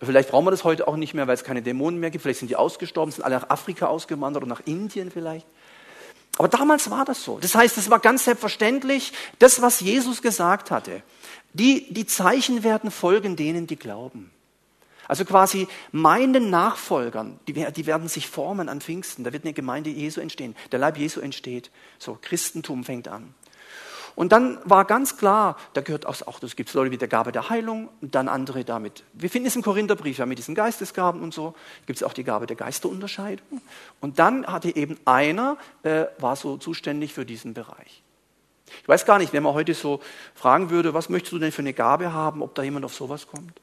[0.00, 2.22] Vielleicht brauchen wir das heute auch nicht mehr, weil es keine Dämonen mehr gibt.
[2.22, 5.46] Vielleicht sind die ausgestorben, sind alle nach Afrika ausgewandert oder nach Indien vielleicht.
[6.38, 7.38] Aber damals war das so.
[7.38, 11.02] Das heißt, es war ganz selbstverständlich, das, was Jesus gesagt hatte.
[11.54, 14.30] Die, die Zeichen werden folgen denen, die glauben.
[15.08, 19.24] Also quasi meinen Nachfolgern, die, die werden sich formen an Pfingsten.
[19.24, 20.54] Da wird eine Gemeinde Jesu entstehen.
[20.72, 21.70] Der Leib Jesu entsteht.
[21.98, 23.34] So, Christentum fängt an.
[24.16, 27.32] Und dann war ganz klar, da gehört auch, das gibt es Leute mit der Gabe
[27.32, 29.04] der Heilung und dann andere damit.
[29.12, 32.24] Wir finden es im Korintherbrief ja mit diesen Geistesgaben und so, gibt es auch die
[32.24, 33.60] Gabe der Geisterunterscheidung.
[34.00, 38.02] Und dann hatte eben einer, äh, war so zuständig für diesen Bereich.
[38.82, 40.00] Ich weiß gar nicht, wenn man heute so
[40.34, 43.26] fragen würde, was möchtest du denn für eine Gabe haben, ob da jemand auf sowas
[43.28, 43.60] kommt?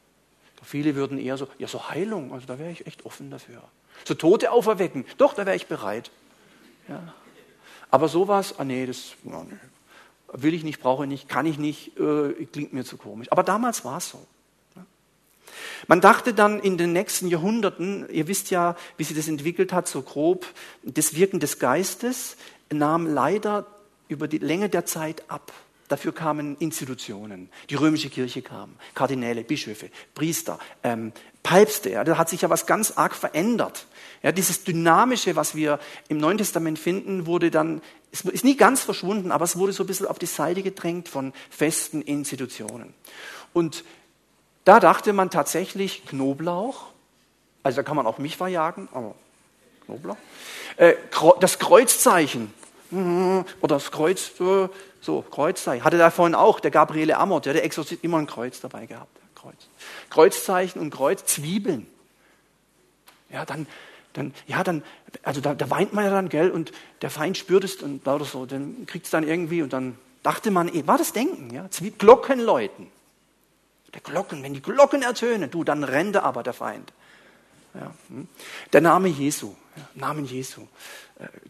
[0.61, 3.61] Viele würden eher so, ja, so Heilung, also da wäre ich echt offen dafür.
[4.05, 6.11] So Tote auferwecken, doch, da wäre ich bereit.
[6.87, 7.13] Ja.
[7.89, 9.57] Aber sowas, ah nee, das, ja, nee
[10.33, 13.31] will ich nicht, brauche ich nicht, kann ich nicht, äh, klingt mir zu komisch.
[13.31, 14.19] Aber damals war es so.
[15.87, 19.87] Man dachte dann in den nächsten Jahrhunderten, ihr wisst ja, wie sich das entwickelt hat,
[19.87, 20.45] so grob,
[20.83, 22.37] das Wirken des Geistes
[22.71, 23.65] nahm leider
[24.07, 25.51] über die Länge der Zeit ab.
[25.93, 27.51] Dafür kamen Institutionen.
[27.69, 31.91] Die römische Kirche kam, Kardinäle, Bischöfe, Priester, ähm, Päpste.
[31.91, 33.85] Ja, da hat sich ja was ganz arg verändert.
[34.23, 35.77] Ja, dieses Dynamische, was wir
[36.07, 37.79] im Neuen Testament finden, wurde dann,
[38.11, 41.09] es ist nie ganz verschwunden, aber es wurde so ein bisschen auf die Seite gedrängt
[41.09, 42.95] von festen Institutionen.
[43.53, 43.85] Und
[44.65, 46.87] da dachte man tatsächlich Knoblauch,
[47.61, 49.13] also da kann man auch mich verjagen, aber
[49.85, 50.17] Knoblauch,
[50.77, 50.95] äh,
[51.39, 52.51] das Kreuzzeichen
[53.61, 58.03] oder das Kreuz, so Kreuzzeichen, hatte da vorhin auch der Gabriele Amort, der, der Exorzist
[58.03, 59.17] immer ein Kreuz dabei gehabt.
[59.35, 59.67] Kreuz.
[60.09, 61.87] Kreuzzeichen und Kreuz, Zwiebeln.
[63.29, 63.67] Ja, dann
[64.13, 64.83] dann, ja, dann,
[65.23, 68.25] also da, da, weint man ja dann, gell, und der Feind spürt es und oder
[68.25, 71.67] so, dann kriegt es dann irgendwie und dann dachte man, eh, war das Denken, ja,
[71.79, 72.87] wie Glocken läuten.
[73.93, 76.93] Der Glocken, wenn die Glocken ertönen, du, dann rennt aber der Feind.
[77.73, 77.93] Ja.
[78.09, 78.27] Hm.
[78.71, 80.65] Der Name Jesu, ja, Namen Jesu, äh,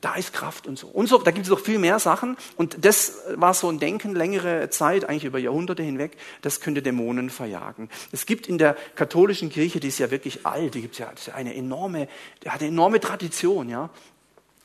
[0.01, 0.87] da ist Kraft und so.
[0.87, 2.37] Und so, da gibt es noch viel mehr Sachen.
[2.57, 7.29] Und das war so ein Denken längere Zeit, eigentlich über Jahrhunderte hinweg, das könnte Dämonen
[7.29, 7.89] verjagen.
[8.11, 11.33] Es gibt in der katholischen Kirche, die ist ja wirklich alt, die gibt ja, ja
[11.33, 12.07] eine enorme,
[12.43, 13.89] die hat eine enorme Tradition, ja.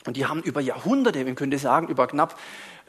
[0.06, 2.38] Und die haben über Jahrhunderte, man könnte sagen, über knapp,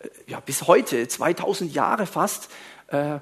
[0.01, 2.49] äh, ja, bis heute, 2000 Jahre fast,
[2.87, 3.19] äh,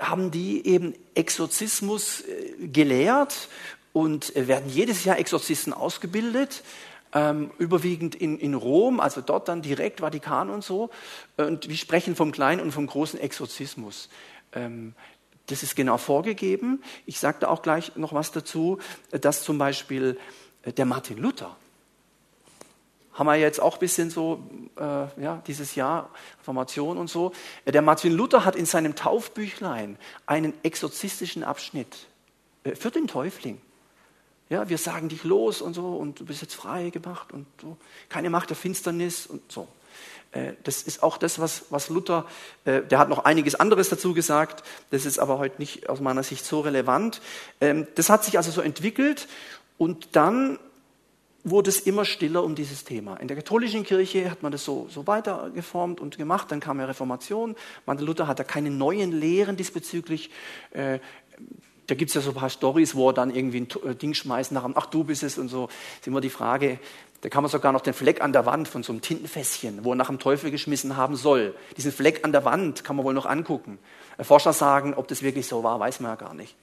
[0.00, 3.48] haben die eben Exorzismus äh, gelehrt
[3.92, 6.62] und werden jedes Jahr Exorzisten ausgebildet,
[7.16, 10.90] ähm, überwiegend in, in Rom, also dort dann direkt Vatikan und so.
[11.38, 14.10] Und wir sprechen vom kleinen und vom großen Exorzismus.
[14.52, 14.94] Ähm,
[15.46, 16.82] das ist genau vorgegeben.
[17.06, 18.78] Ich sage da auch gleich noch was dazu,
[19.12, 20.18] dass zum Beispiel
[20.62, 21.56] äh, der Martin Luther,
[23.14, 24.46] haben wir jetzt auch ein bisschen so,
[24.78, 24.82] äh,
[25.18, 26.10] ja, dieses Jahr,
[26.42, 27.32] Formation und so.
[27.64, 32.08] Der Martin Luther hat in seinem Taufbüchlein einen exorzistischen Abschnitt
[32.64, 33.58] äh, für den Täufling.
[34.48, 37.76] Ja, wir sagen dich los und so und du bist jetzt frei gemacht und so.
[38.08, 39.66] Keine Macht der Finsternis und so.
[40.32, 42.26] Äh, das ist auch das, was, was Luther,
[42.64, 46.22] äh, der hat noch einiges anderes dazu gesagt, das ist aber heute nicht aus meiner
[46.22, 47.20] Sicht so relevant.
[47.60, 49.26] Ähm, das hat sich also so entwickelt
[49.78, 50.58] und dann
[51.42, 53.16] wurde es immer stiller um dieses Thema.
[53.16, 56.50] In der katholischen Kirche hat man das so, so weitergeformt und gemacht.
[56.50, 57.54] Dann kam ja Reformation.
[57.86, 60.30] Martin Luther hat da keine neuen Lehren diesbezüglich.
[60.72, 60.98] Äh,
[61.86, 64.14] da gibt es ja so ein paar Stories, wo er dann irgendwie ein äh, Ding
[64.14, 65.68] schmeißt nach, ach du bist es und so.
[66.00, 66.78] ist immer die Frage,
[67.20, 69.92] da kann man sogar noch den Fleck an der Wand von so einem Tintenfässchen, wo
[69.92, 71.54] er nach dem Teufel geschmissen haben soll.
[71.76, 73.78] Diesen Fleck an der Wand kann man wohl noch angucken.
[74.20, 76.54] Forscher sagen, ob das wirklich so war, weiß man ja gar nicht.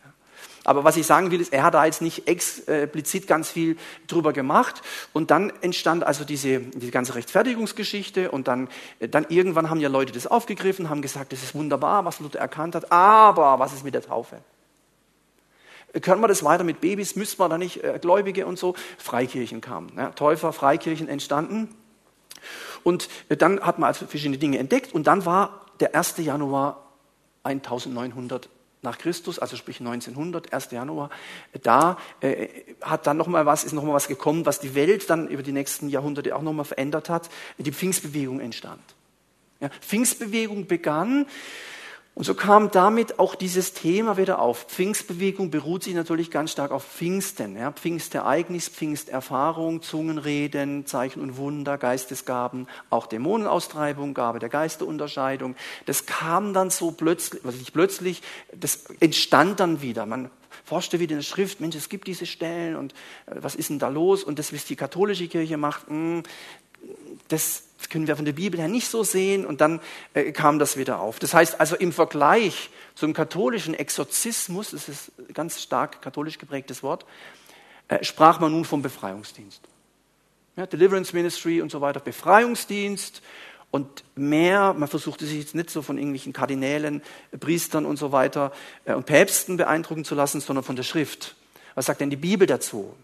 [0.65, 3.75] Aber was ich sagen will, ist, er hat da jetzt nicht explizit ganz viel
[4.07, 4.81] drüber gemacht.
[5.11, 8.31] Und dann entstand also diese, diese ganze Rechtfertigungsgeschichte.
[8.31, 12.19] Und dann, dann irgendwann haben ja Leute das aufgegriffen, haben gesagt, das ist wunderbar, was
[12.21, 12.91] Luther erkannt hat.
[12.91, 14.37] Aber was ist mit der Taufe?
[16.01, 17.15] Können wir das weiter mit Babys?
[17.15, 18.75] Müssten wir da nicht äh, Gläubige und so?
[18.97, 19.91] Freikirchen kamen.
[19.95, 21.69] Ja, Täufer, Freikirchen entstanden.
[22.83, 24.93] Und dann hat man also verschiedene Dinge entdeckt.
[24.93, 26.17] Und dann war der 1.
[26.17, 26.83] Januar
[27.43, 28.49] 1900
[28.81, 30.71] nach Christus, also sprich 1900, 1.
[30.71, 31.09] Januar,
[31.61, 32.47] da äh,
[32.81, 35.41] hat dann noch mal was, ist noch mal was gekommen, was die Welt dann über
[35.41, 37.29] die nächsten Jahrhunderte auch noch mal verändert hat.
[37.57, 38.81] Die Pfingstbewegung entstand.
[39.61, 41.25] Ja, Pfingstbewegung begann
[42.15, 44.65] und so kam damit auch dieses Thema wieder auf.
[44.67, 47.57] Pfingstbewegung beruht sich natürlich ganz stark auf Pfingsten.
[47.57, 55.55] Ja, Pfingstereignis, Pfingsterfahrung, Zungenreden, Zeichen und Wunder, Geistesgaben, auch Dämonenaustreibung, Gabe der Geisterunterscheidung.
[55.87, 58.21] Das kam dann so plötzlich, also nicht plötzlich,
[58.55, 60.05] das entstand dann wieder.
[60.05, 60.29] Man
[60.65, 62.93] forschte wieder in der Schrift, Mensch, es gibt diese Stellen und
[63.25, 64.23] äh, was ist denn da los?
[64.23, 66.23] Und das, was die katholische Kirche macht, mh, hm,
[67.29, 69.81] das das können wir von der Bibel her nicht so sehen und dann
[70.13, 71.19] äh, kam das wieder auf.
[71.19, 76.81] Das heißt also im Vergleich zum katholischen Exorzismus, das ist ein ganz stark katholisch geprägtes
[76.81, 77.05] Wort,
[77.89, 79.61] äh, sprach man nun vom Befreiungsdienst.
[80.55, 83.21] Ja, Deliverance Ministry und so weiter, Befreiungsdienst
[83.69, 87.01] und mehr, man versuchte sich jetzt nicht so von irgendwelchen Kardinälen,
[87.37, 88.53] Priestern und so weiter
[88.85, 91.35] äh, und Päpsten beeindrucken zu lassen, sondern von der Schrift.
[91.75, 92.95] Was sagt denn die Bibel dazu?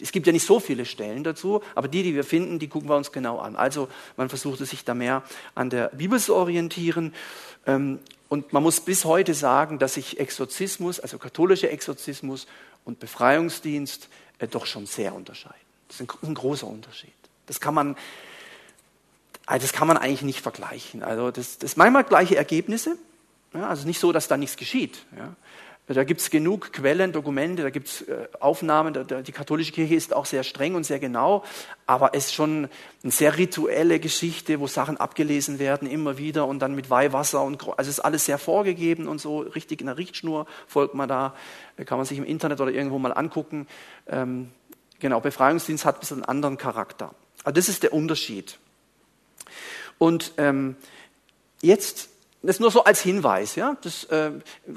[0.00, 2.88] Es gibt ja nicht so viele Stellen dazu, aber die, die wir finden, die gucken
[2.88, 3.56] wir uns genau an.
[3.56, 5.22] Also man versuchte sich da mehr
[5.54, 7.14] an der Bibel zu orientieren.
[7.66, 7.98] Ähm,
[8.28, 12.46] und man muss bis heute sagen, dass sich Exorzismus, also katholischer Exorzismus
[12.84, 15.56] und Befreiungsdienst äh, doch schon sehr unterscheiden.
[15.88, 17.12] Das ist ein, großer Unterschied.
[17.46, 17.96] Das kann man,
[19.46, 21.02] also das kann man eigentlich nicht vergleichen.
[21.02, 22.96] Also das, das manchmal gleiche Ergebnisse.
[23.52, 25.04] also nicht so, dass da nichts geschieht.
[25.86, 28.94] Da gibt es genug Quellen, Dokumente, da gibt es äh, Aufnahmen.
[29.24, 31.42] Die katholische Kirche ist auch sehr streng und sehr genau,
[31.84, 32.68] aber es ist schon
[33.02, 37.60] eine sehr rituelle Geschichte, wo Sachen abgelesen werden immer wieder und dann mit Weihwasser und
[37.62, 41.34] also es ist alles sehr vorgegeben und so richtig in der Richtschnur folgt man da.
[41.86, 43.66] Kann man sich im Internet oder irgendwo mal angucken.
[44.06, 44.50] Ähm,
[45.00, 47.14] genau, Befreiungsdienst hat ein bisschen einen anderen Charakter.
[47.42, 48.58] Also das ist der Unterschied.
[49.98, 50.76] Und ähm,
[51.62, 52.09] jetzt
[52.42, 53.54] das nur so als Hinweis.
[53.54, 53.76] Ja?
[53.82, 54.32] Das äh,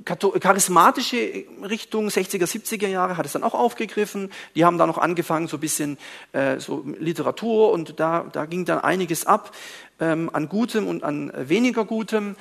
[0.05, 4.31] charismatische Richtung 60er, 70er Jahre hat es dann auch aufgegriffen.
[4.55, 5.97] Die haben da noch angefangen, so ein bisschen
[6.33, 9.55] äh, so Literatur und da, da ging dann einiges ab
[9.99, 12.35] ähm, an Gutem und an weniger Gutem.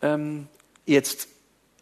[0.00, 0.46] Ähm,
[0.86, 1.28] jetzt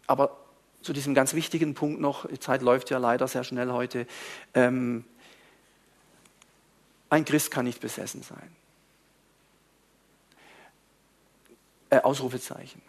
[0.07, 0.37] aber
[0.81, 4.07] zu diesem ganz wichtigen Punkt noch, die Zeit läuft ja leider sehr schnell heute.
[4.53, 5.03] Ähm,
[7.09, 8.55] ein Christ kann nicht besessen sein.
[11.89, 12.81] Äh, Ausrufezeichen.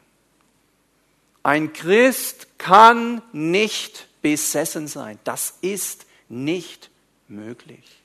[1.43, 5.19] Ein Christ kann nicht besessen sein.
[5.25, 6.91] Das ist nicht
[7.29, 8.03] möglich.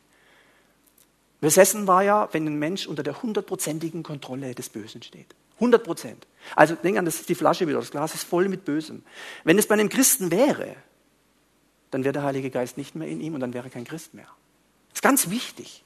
[1.41, 5.35] Besessen war ja, wenn ein Mensch unter der hundertprozentigen Kontrolle des Bösen steht.
[5.55, 6.27] 100 Prozent.
[6.55, 9.03] Also denk an, das ist die Flasche wieder, das Glas ist voll mit Bösem.
[9.43, 10.75] Wenn es bei einem Christen wäre,
[11.91, 14.27] dann wäre der Heilige Geist nicht mehr in ihm und dann wäre kein Christ mehr.
[14.89, 15.83] Das ist ganz wichtig.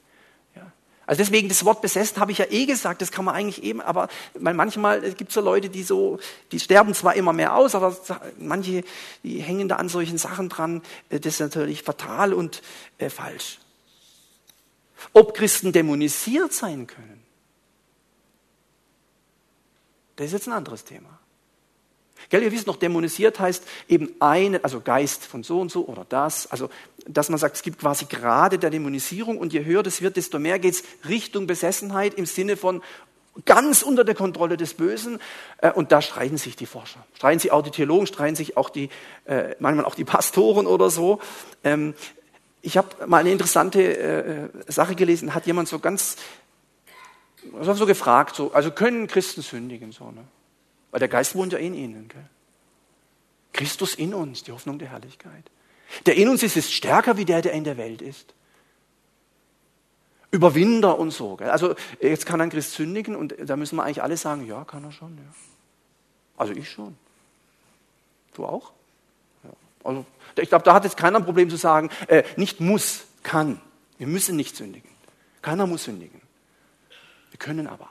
[1.08, 3.80] Also deswegen das Wort besessen habe ich ja eh gesagt, das kann man eigentlich eben,
[3.80, 6.20] aber manchmal gibt es so Leute, die so,
[6.52, 7.96] die sterben zwar immer mehr aus, aber
[8.38, 8.84] manche,
[9.24, 10.82] die hängen da an solchen Sachen dran.
[11.10, 12.62] Äh, das ist natürlich fatal und
[12.98, 13.60] äh, falsch.
[15.13, 17.24] Ob Christen dämonisiert sein können,
[20.17, 21.20] das ist jetzt ein anderes Thema.
[22.30, 26.06] Gell, ihr wisst noch, dämonisiert heißt eben eine, also Geist von so und so oder
[26.08, 26.51] das.
[26.51, 26.69] Also,
[27.08, 30.39] dass man sagt, es gibt quasi Grade der Dämonisierung und je höher das wird, desto
[30.39, 32.82] mehr geht es Richtung Besessenheit im Sinne von
[33.45, 35.19] ganz unter der Kontrolle des Bösen.
[35.60, 37.06] Äh, und da streiten sich die Forscher.
[37.15, 38.89] Streiten sich auch die Theologen, streiten sich auch die,
[39.25, 41.19] äh, manchmal auch die Pastoren oder so.
[41.63, 41.93] Ähm,
[42.62, 46.17] ich habe mal eine interessante äh, Sache gelesen, hat jemand so ganz,
[47.62, 49.91] so gefragt, so, also können Christen sündigen?
[49.91, 50.23] So, ne?
[50.91, 52.08] Weil der Geist wohnt ja in ihnen.
[52.08, 52.26] Gell?
[53.54, 55.50] Christus in uns, die Hoffnung der Herrlichkeit.
[56.06, 58.34] Der in uns ist, ist stärker wie der, der in der Welt ist.
[60.32, 61.36] Überwinder und so.
[61.38, 61.50] Gell?
[61.50, 64.84] Also jetzt kann ein Christ sündigen und da müssen wir eigentlich alle sagen, ja, kann
[64.84, 65.17] er schon.
[65.17, 65.23] Ja.
[66.38, 66.97] Also ich schon.
[68.34, 68.71] Du auch?
[69.43, 69.50] Ja.
[69.84, 73.60] Also ich glaube, da hat jetzt keiner ein Problem zu sagen, äh, nicht muss, kann.
[73.97, 74.89] Wir müssen nicht sündigen.
[75.41, 76.21] Keiner muss sündigen.
[77.32, 77.89] Wir können aber.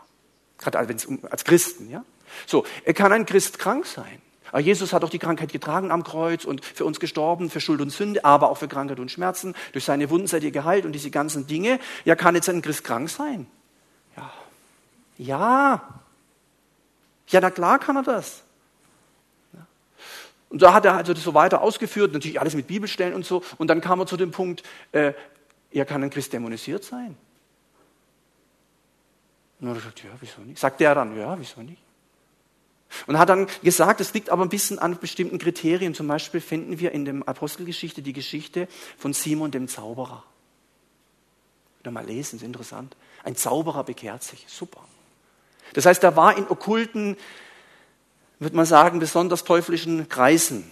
[0.58, 2.04] Gerade als Christen, ja.
[2.46, 4.22] So, kann ein Christ krank sein?
[4.52, 7.80] Aber Jesus hat auch die Krankheit getragen am Kreuz und für uns gestorben, für Schuld
[7.80, 9.54] und Sünde, aber auch für Krankheit und Schmerzen.
[9.72, 11.78] Durch seine Wunden seid ihr geheilt und diese ganzen Dinge.
[12.04, 13.46] Ja, kann jetzt ein Christ krank sein?
[14.16, 14.32] Ja.
[15.18, 16.00] Ja.
[17.28, 18.42] Ja, na klar kann er das.
[20.48, 23.42] Und da hat er also das so weiter ausgeführt, natürlich alles mit Bibelstellen und so.
[23.58, 24.62] Und dann kam er zu dem Punkt,
[24.92, 25.12] äh,
[25.72, 27.16] ja, kann ein Christ dämonisiert sein?
[29.60, 30.58] Und er gesagt, ja, wieso nicht?
[30.58, 31.82] Sagt der dann, ja, wieso nicht?
[33.06, 35.94] Und hat dann gesagt, es liegt aber ein bisschen an bestimmten Kriterien.
[35.94, 40.24] Zum Beispiel finden wir in der Apostelgeschichte die Geschichte von Simon dem Zauberer.
[41.90, 42.96] Mal lesen, ist interessant.
[43.22, 44.44] Ein Zauberer bekehrt sich.
[44.48, 44.80] Super.
[45.74, 47.16] Das heißt, er war in okkulten,
[48.40, 50.68] würde man sagen, besonders teuflischen Kreisen.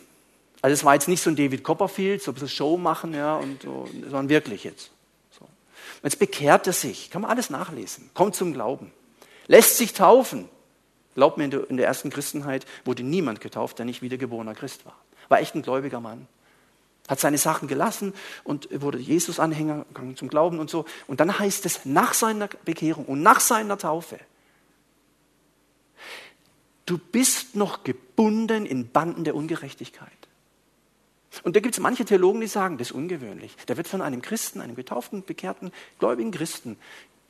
[0.60, 3.36] Also es war jetzt nicht so ein David Copperfield, so ein bisschen Show machen, ja,
[3.36, 4.90] und so, sondern wirklich jetzt.
[5.38, 5.46] So.
[6.02, 8.90] Jetzt bekehrt er sich, kann man alles nachlesen, kommt zum Glauben,
[9.46, 10.48] lässt sich taufen,
[11.14, 14.96] Glaubt mir, in der ersten Christenheit wurde niemand getauft, der nicht wiedergeborener Christ war.
[15.28, 16.26] War echt ein gläubiger Mann.
[17.08, 20.86] Hat seine Sachen gelassen und wurde Jesus-Anhänger, gegangen zum Glauben und so.
[21.06, 24.18] Und dann heißt es nach seiner Bekehrung und nach seiner Taufe,
[26.86, 30.10] du bist noch gebunden in Banden der Ungerechtigkeit.
[31.42, 33.56] Und da gibt es manche Theologen, die sagen, das ist ungewöhnlich.
[33.66, 36.78] Da wird von einem Christen, einem getauften, bekehrten, gläubigen Christen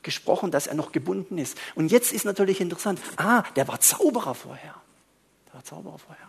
[0.05, 1.57] gesprochen, dass er noch gebunden ist.
[1.75, 4.75] Und jetzt ist natürlich interessant, ah, der war Zauberer vorher.
[5.47, 6.27] Der war Zauberer vorher.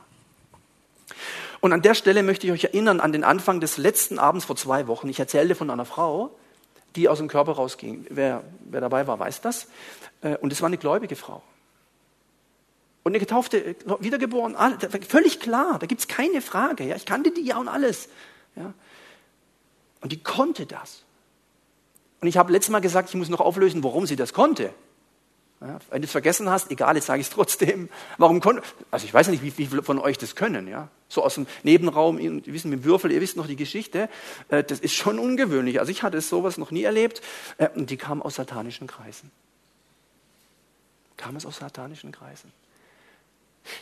[1.61, 4.57] Und an der Stelle möchte ich euch erinnern an den Anfang des letzten Abends vor
[4.57, 5.09] zwei Wochen.
[5.09, 6.37] Ich erzählte von einer Frau,
[6.97, 8.07] die aus dem Körper rausging.
[8.11, 9.69] Wer, wer dabei war, weiß das.
[10.23, 11.43] Äh, und es war eine gläubige Frau.
[13.05, 14.57] Und eine getaufte, wiedergeboren,
[15.09, 16.83] völlig klar, da gibt es keine Frage.
[16.83, 18.09] Ja, ich kannte die ja und alles.
[18.57, 18.75] Ja.
[20.01, 21.06] Und die konnte das.
[22.21, 24.73] Und ich habe letztes Mal gesagt, ich muss noch auflösen, warum sie das konnte.
[25.61, 27.89] Ja, wenn du es vergessen hast, egal, jetzt sage ich es trotzdem.
[28.19, 30.89] Warum konnte, also ich weiß nicht, wie, viele von euch das können, ja.
[31.09, 34.11] So aus dem Nebenraum, ihr wissen mit dem Würfel, ihr wisst noch die Geschichte.
[34.49, 35.81] Äh, das ist schon ungewöhnlich.
[35.81, 37.23] Also ich hatte sowas noch nie erlebt.
[37.57, 39.31] Äh, und die kam aus satanischen Kreisen.
[41.17, 42.53] Kam es aus satanischen Kreisen.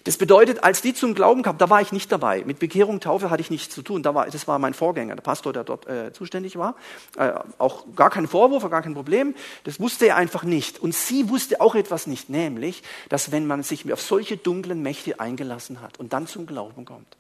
[0.05, 2.45] Das bedeutet, als die zum Glauben kamen, da war ich nicht dabei.
[2.45, 4.03] Mit Bekehrung, Taufe hatte ich nichts zu tun.
[4.03, 6.77] Da war, das war mein Vorgänger, der Pastor, der dort äh, zuständig war.
[7.17, 9.35] Äh, auch gar kein Vorwurf, gar kein Problem.
[9.65, 10.79] Das wusste er einfach nicht.
[10.79, 15.21] Und sie wusste auch etwas nicht, nämlich, dass wenn man sich auf solche dunklen Mächte
[15.21, 17.17] eingelassen hat und dann zum Glauben kommt,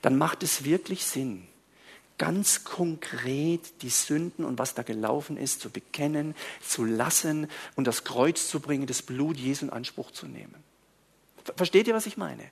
[0.00, 1.46] dann macht es wirklich Sinn,
[2.16, 6.34] ganz konkret die Sünden und was da gelaufen ist zu bekennen,
[6.66, 10.63] zu lassen und das Kreuz zu bringen, das Blut Jesu in Anspruch zu nehmen.
[11.56, 12.44] Versteht ihr, was ich meine?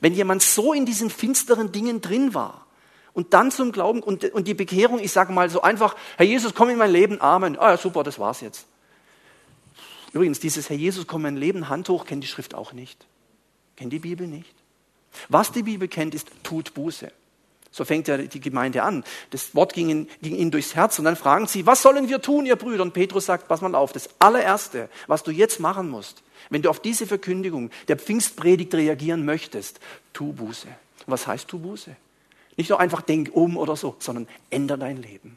[0.00, 2.66] Wenn jemand so in diesen finsteren Dingen drin war
[3.12, 6.54] und dann zum Glauben und, und die Bekehrung, ich sage mal so einfach, Herr Jesus,
[6.54, 7.58] komm in mein Leben, Amen.
[7.58, 8.66] Ah ja, super, das war's jetzt.
[10.12, 13.06] Übrigens, dieses Herr Jesus, komm in mein Leben, Hand hoch, kennt die Schrift auch nicht.
[13.76, 14.54] Kennt die Bibel nicht.
[15.28, 17.12] Was die Bibel kennt, ist tut Buße.
[17.76, 19.04] So fängt ja die Gemeinde an.
[19.32, 22.22] Das Wort ging, in, ging ihnen durchs Herz und dann fragen sie, was sollen wir
[22.22, 22.82] tun, ihr Brüder?
[22.82, 26.70] Und Petrus sagt, pass mal auf, das allererste, was du jetzt machen musst, wenn du
[26.70, 29.78] auf diese Verkündigung der Pfingstpredigt reagieren möchtest,
[30.14, 30.68] tu Buße.
[31.06, 31.94] Was heißt tu Buße?
[32.56, 35.36] Nicht nur einfach denk um oder so, sondern änder dein Leben.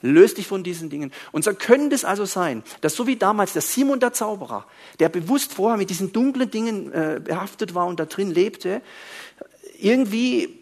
[0.00, 1.12] Löst dich von diesen Dingen.
[1.32, 4.64] Und so könnte es also sein, dass so wie damals der Simon der Zauberer,
[5.00, 8.80] der bewusst vorher mit diesen dunklen Dingen äh, behaftet war und da drin lebte,
[9.80, 10.60] irgendwie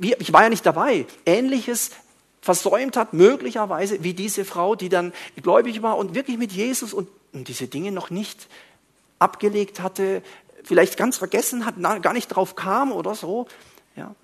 [0.00, 1.90] ich war ja nicht dabei, Ähnliches
[2.40, 5.12] versäumt hat, möglicherweise wie diese Frau, die dann
[5.42, 8.48] gläubig war und wirklich mit Jesus und, und diese Dinge noch nicht
[9.18, 10.22] abgelegt hatte,
[10.62, 13.46] vielleicht ganz vergessen hat, gar nicht drauf kam oder so.
[13.96, 14.14] Ja.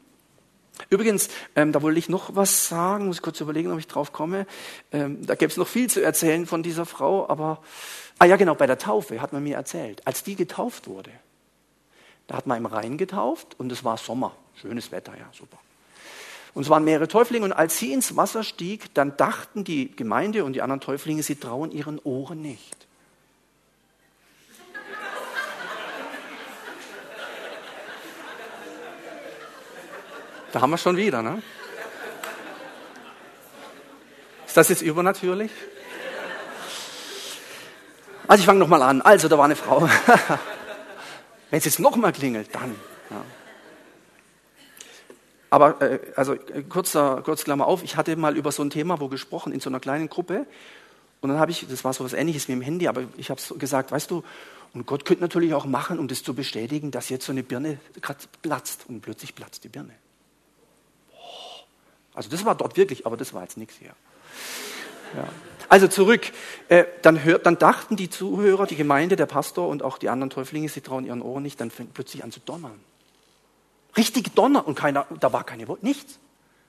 [0.91, 4.47] Übrigens, ähm, da wollte ich noch was sagen, muss kurz überlegen, ob ich drauf komme.
[4.93, 7.63] Ähm, da gäbe es noch viel zu erzählen von dieser Frau, aber,
[8.19, 11.11] ah ja genau, bei der Taufe hat man mir erzählt, als die getauft wurde,
[12.27, 15.59] da hat man im Rhein getauft und es war Sommer, schönes Wetter, ja, super.
[16.55, 20.45] Und es waren mehrere Täuflinge und als sie ins Wasser stieg, dann dachten die Gemeinde
[20.45, 22.77] und die anderen Täuflinge, sie trauen ihren Ohren nicht.
[30.53, 31.43] Da haben wir schon wieder, ne?
[34.47, 35.51] Ist das jetzt übernatürlich?
[38.29, 39.03] Also ich fange nochmal an.
[39.03, 39.89] Also, da war eine Frau.
[41.55, 42.75] Wenn es jetzt nochmal klingelt, dann.
[43.11, 43.25] Ja.
[45.51, 48.99] Aber äh, also äh, kurzer, kurz Klammer auf, ich hatte mal über so ein Thema
[48.99, 50.47] wo gesprochen in so einer kleinen Gruppe.
[51.21, 53.41] Und dann habe ich, das war so was ähnliches wie im Handy, aber ich habe
[53.57, 54.25] gesagt, weißt du,
[54.73, 57.79] und Gott könnte natürlich auch machen, um das zu bestätigen, dass jetzt so eine Birne
[58.03, 59.95] gerade platzt und plötzlich platzt die Birne.
[62.15, 63.95] Also das war dort wirklich, aber das war jetzt nichts hier.
[65.69, 66.33] Also zurück.
[66.69, 70.31] Äh, dann, hört, dann dachten die Zuhörer, die Gemeinde, der Pastor und auch die anderen
[70.31, 72.79] Täuflinge, sie trauen ihren Ohren nicht, dann fängt plötzlich an zu donnern.
[73.97, 76.19] Richtig Donner und keiner, da war keine Wolke, nichts.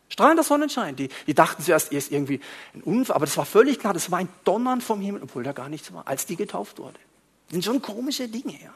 [0.09, 0.95] Strahlender Sonnenschein.
[0.95, 2.39] Die, die dachten zuerst, er ist irgendwie
[2.73, 5.51] ein Unfall, aber das war völlig klar, das war ein Donnern vom Himmel, obwohl da
[5.51, 6.99] gar nichts war, als die getauft wurde.
[7.47, 8.73] Das sind schon komische Dinge, ja.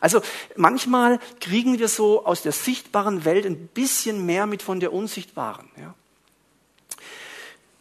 [0.00, 0.20] Also
[0.56, 5.68] manchmal kriegen wir so aus der sichtbaren Welt ein bisschen mehr mit von der unsichtbaren.
[5.76, 5.94] Ja.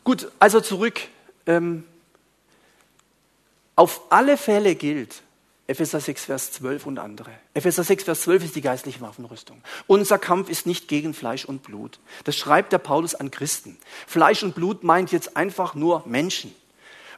[0.04, 1.02] Gut, also zurück.
[1.48, 1.84] Ähm,
[3.76, 5.24] auf alle Fälle gilt
[5.72, 7.32] Epheser 6, Vers 12 und andere.
[7.54, 9.62] Epheser 6, Vers 12 ist die geistliche Waffenrüstung.
[9.88, 12.00] Unser Kampf ist nicht gegen Fleisch und Blut.
[12.26, 13.78] Das schreibt der Paulus an Christen.
[14.06, 16.54] Fleisch und Blut meint jetzt einfach nur Menschen.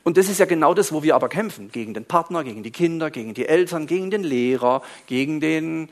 [0.04, 1.72] Und das ist ja genau das, wo wir aber kämpfen.
[1.72, 5.90] Gegen den Partner, gegen die Kinder, gegen die Eltern, gegen den Lehrer, gegen den,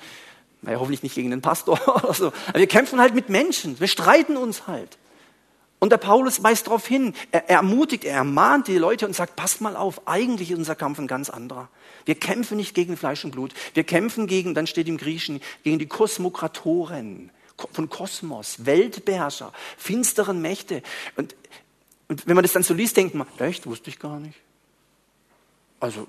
[0.62, 2.28] naja, hoffentlich nicht gegen den Pastor oder so.
[2.48, 3.80] Aber wir kämpfen halt mit Menschen.
[3.80, 4.98] Wir streiten uns halt.
[5.84, 9.36] Und der Paulus weist darauf hin, er, er ermutigt, er ermahnt die Leute und sagt,
[9.36, 11.70] passt mal auf, eigentlich ist unser Kampf ein ganz anderer.
[12.06, 15.80] Wir kämpfen nicht gegen Fleisch und Blut, wir kämpfen gegen, dann steht im Griechischen, gegen
[15.80, 17.32] die Kosmokratoren
[17.74, 20.84] von Kosmos, Weltbeherrscher, finsteren Mächte.
[21.16, 21.36] Und,
[22.08, 24.38] und wenn man das dann so liest, denkt man, echt, wusste ich gar nicht.
[25.80, 26.06] Also,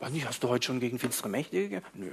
[0.00, 1.94] weiß nicht, hast du heute schon gegen finstere Mächte gekämpft?
[1.94, 2.10] Nö.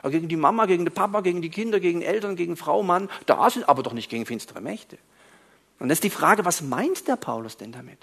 [0.00, 3.10] Aber gegen die Mama, gegen den Papa, gegen die Kinder, gegen Eltern, gegen Frau, Mann,
[3.26, 4.96] da sind aber doch nicht gegen finstere Mächte.
[5.78, 7.98] Und das ist die Frage, was meint der Paulus denn damit?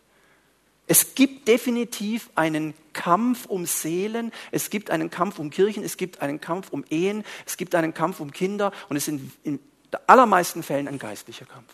[0.88, 6.22] Es gibt definitiv einen Kampf um Seelen, es gibt einen Kampf um Kirchen, es gibt
[6.22, 9.60] einen Kampf um Ehen, es gibt einen Kampf um Kinder und es ist in, in
[10.08, 11.72] allermeisten Fällen ein geistlicher Kampf.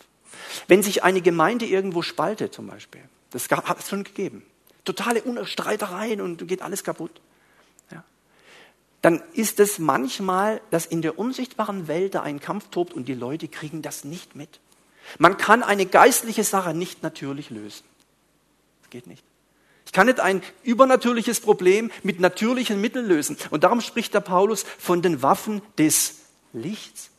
[0.68, 4.44] Wenn sich eine Gemeinde irgendwo spaltet zum Beispiel, das hat es schon gegeben,
[4.84, 7.20] totale Streitereien und geht alles kaputt,
[7.90, 8.04] ja,
[9.02, 13.14] dann ist es manchmal, dass in der unsichtbaren Welt da ein Kampf tobt und die
[13.14, 14.60] Leute kriegen das nicht mit.
[15.18, 17.84] Man kann eine geistliche Sache nicht natürlich lösen.
[18.82, 19.24] Das geht nicht.
[19.86, 23.38] Ich kann nicht ein übernatürliches Problem mit natürlichen Mitteln lösen.
[23.50, 26.16] Und darum spricht der Paulus von den Waffen des
[26.52, 27.10] Lichts.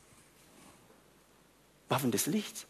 [1.87, 2.65] Waffen des Lichts.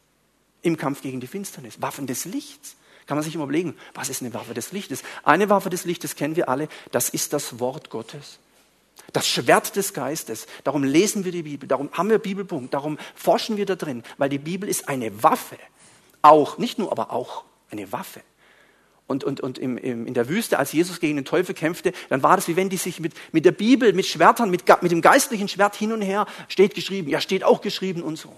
[0.62, 1.82] Im Kampf gegen die Finsternis.
[1.82, 2.78] Waffen des Lichts.
[3.10, 5.02] Kann man sich immer überlegen, was ist eine Waffe des Lichtes?
[5.24, 8.38] Eine Waffe des Lichtes kennen wir alle, das ist das Wort Gottes.
[9.14, 10.48] Das Schwert des Geistes.
[10.64, 14.30] Darum lesen wir die Bibel, darum haben wir Bibelpunkt, darum forschen wir da drin, weil
[14.30, 15.58] die Bibel ist eine Waffe.
[16.22, 18.22] Auch, nicht nur, aber auch eine Waffe.
[19.08, 22.22] Und, und, und im, im, in der Wüste, als Jesus gegen den Teufel kämpfte, dann
[22.22, 25.02] war das, wie wenn die sich mit, mit der Bibel, mit Schwertern, mit, mit dem
[25.02, 28.32] geistlichen Schwert hin und her, steht geschrieben, ja, steht auch geschrieben und so.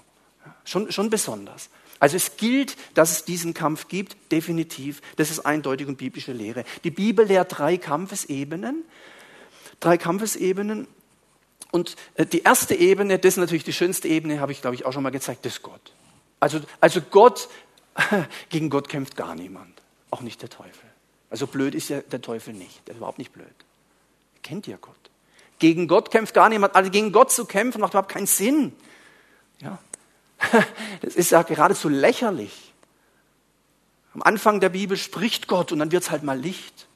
[0.63, 1.69] Schon, schon besonders.
[1.99, 5.01] Also es gilt, dass es diesen Kampf gibt, definitiv.
[5.17, 6.63] Das ist eindeutig und biblische Lehre.
[6.85, 8.85] Die Bibel lehrt drei Kampfesebenen
[9.81, 10.87] drei Kampfesebenen.
[11.71, 14.85] Und äh, die erste Ebene, das ist natürlich die schönste Ebene, habe ich, glaube ich,
[14.85, 15.93] auch schon mal gezeigt, das ist Gott.
[16.39, 17.49] Also, also Gott,
[18.49, 20.89] gegen Gott kämpft gar niemand, auch nicht der Teufel.
[21.29, 23.47] Also blöd ist ja der Teufel nicht, der ist überhaupt nicht blöd.
[23.47, 24.95] Er kennt ja Gott.
[25.59, 28.73] Gegen Gott kämpft gar niemand, also gegen Gott zu kämpfen macht überhaupt keinen Sinn.
[29.59, 29.79] Ja.
[31.01, 32.73] Das ist ja geradezu lächerlich.
[34.13, 36.87] Am Anfang der Bibel spricht Gott und dann wird es halt mal Licht.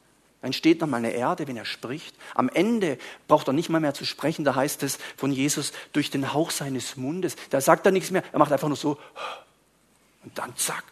[0.45, 2.15] Dann steht noch mal eine Erde, wenn er spricht.
[2.35, 4.45] Am Ende braucht er nicht mal mehr zu sprechen.
[4.45, 7.35] Da heißt es von Jesus durch den Hauch seines Mundes.
[7.49, 8.23] Da sagt er nichts mehr.
[8.31, 8.99] Er macht einfach nur so.
[10.23, 10.83] Und dann zack,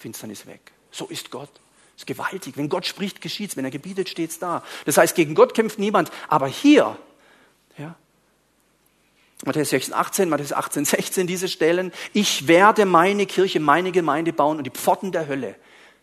[0.00, 0.72] Finsternis weg.
[0.90, 1.50] So ist Gott.
[1.94, 2.56] Das ist gewaltig.
[2.56, 3.56] Wenn Gott spricht, geschieht's.
[3.56, 4.64] Wenn er gebietet, steht's da.
[4.86, 6.10] Das heißt, gegen Gott kämpft niemand.
[6.26, 6.98] Aber hier,
[7.78, 7.94] ja,
[9.44, 11.92] Matthäus 16, 18, Matthäus 18, 16, diese Stellen.
[12.12, 15.54] Ich werde meine Kirche, meine Gemeinde bauen und die Pforten der Hölle,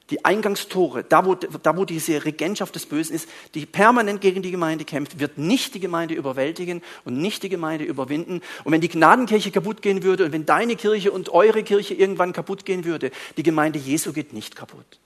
[0.09, 4.51] die Eingangstore, da wo, da wo diese Regentschaft des Bösen ist, die permanent gegen die
[4.51, 8.41] Gemeinde kämpft, wird nicht die Gemeinde überwältigen und nicht die Gemeinde überwinden.
[8.63, 12.33] Und wenn die Gnadenkirche kaputt gehen würde und wenn deine Kirche und eure Kirche irgendwann
[12.33, 14.99] kaputt gehen würde, die Gemeinde Jesu geht nicht kaputt.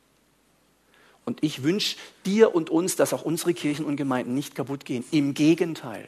[1.25, 5.03] Und ich wünsche dir und uns, dass auch unsere Kirchen und Gemeinden nicht kaputt gehen.
[5.11, 6.07] Im Gegenteil.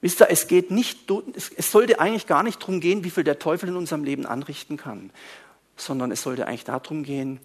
[0.00, 1.10] Wisst ihr, es geht nicht,
[1.56, 4.76] es sollte eigentlich gar nicht darum gehen, wie viel der Teufel in unserem Leben anrichten
[4.76, 5.10] kann,
[5.76, 7.40] sondern es sollte eigentlich darum gehen,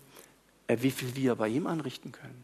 [0.68, 2.44] äh, wie viel wir bei ihm anrichten können.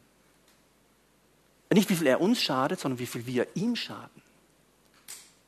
[1.73, 4.21] Nicht wie viel er uns schadet, sondern wie viel wir ihm schaden.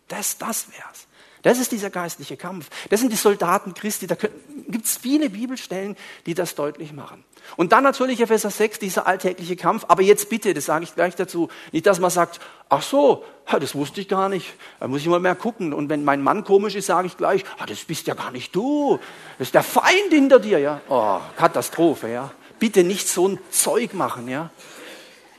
[0.07, 1.07] Das, das wär's.
[1.41, 2.69] Das ist dieser geistliche Kampf.
[2.89, 4.07] Das sind die Soldaten Christi.
[4.07, 7.23] Da gibt es viele Bibelstellen, die das deutlich machen.
[7.55, 9.85] Und dann natürlich Epheser 6, dieser alltägliche Kampf.
[9.87, 13.73] Aber jetzt bitte, das sage ich gleich dazu, nicht, dass man sagt, ach so, das
[13.73, 14.53] wusste ich gar nicht.
[14.79, 15.73] Da muss ich mal mehr gucken.
[15.73, 18.99] Und wenn mein Mann komisch ist, sage ich gleich, das bist ja gar nicht du.
[19.37, 20.59] Das ist der Feind hinter dir.
[20.59, 20.81] Ja?
[20.89, 22.09] Oh, Katastrophe.
[22.09, 22.31] Ja?
[22.59, 24.27] Bitte nicht so ein Zeug machen.
[24.27, 24.49] Ja?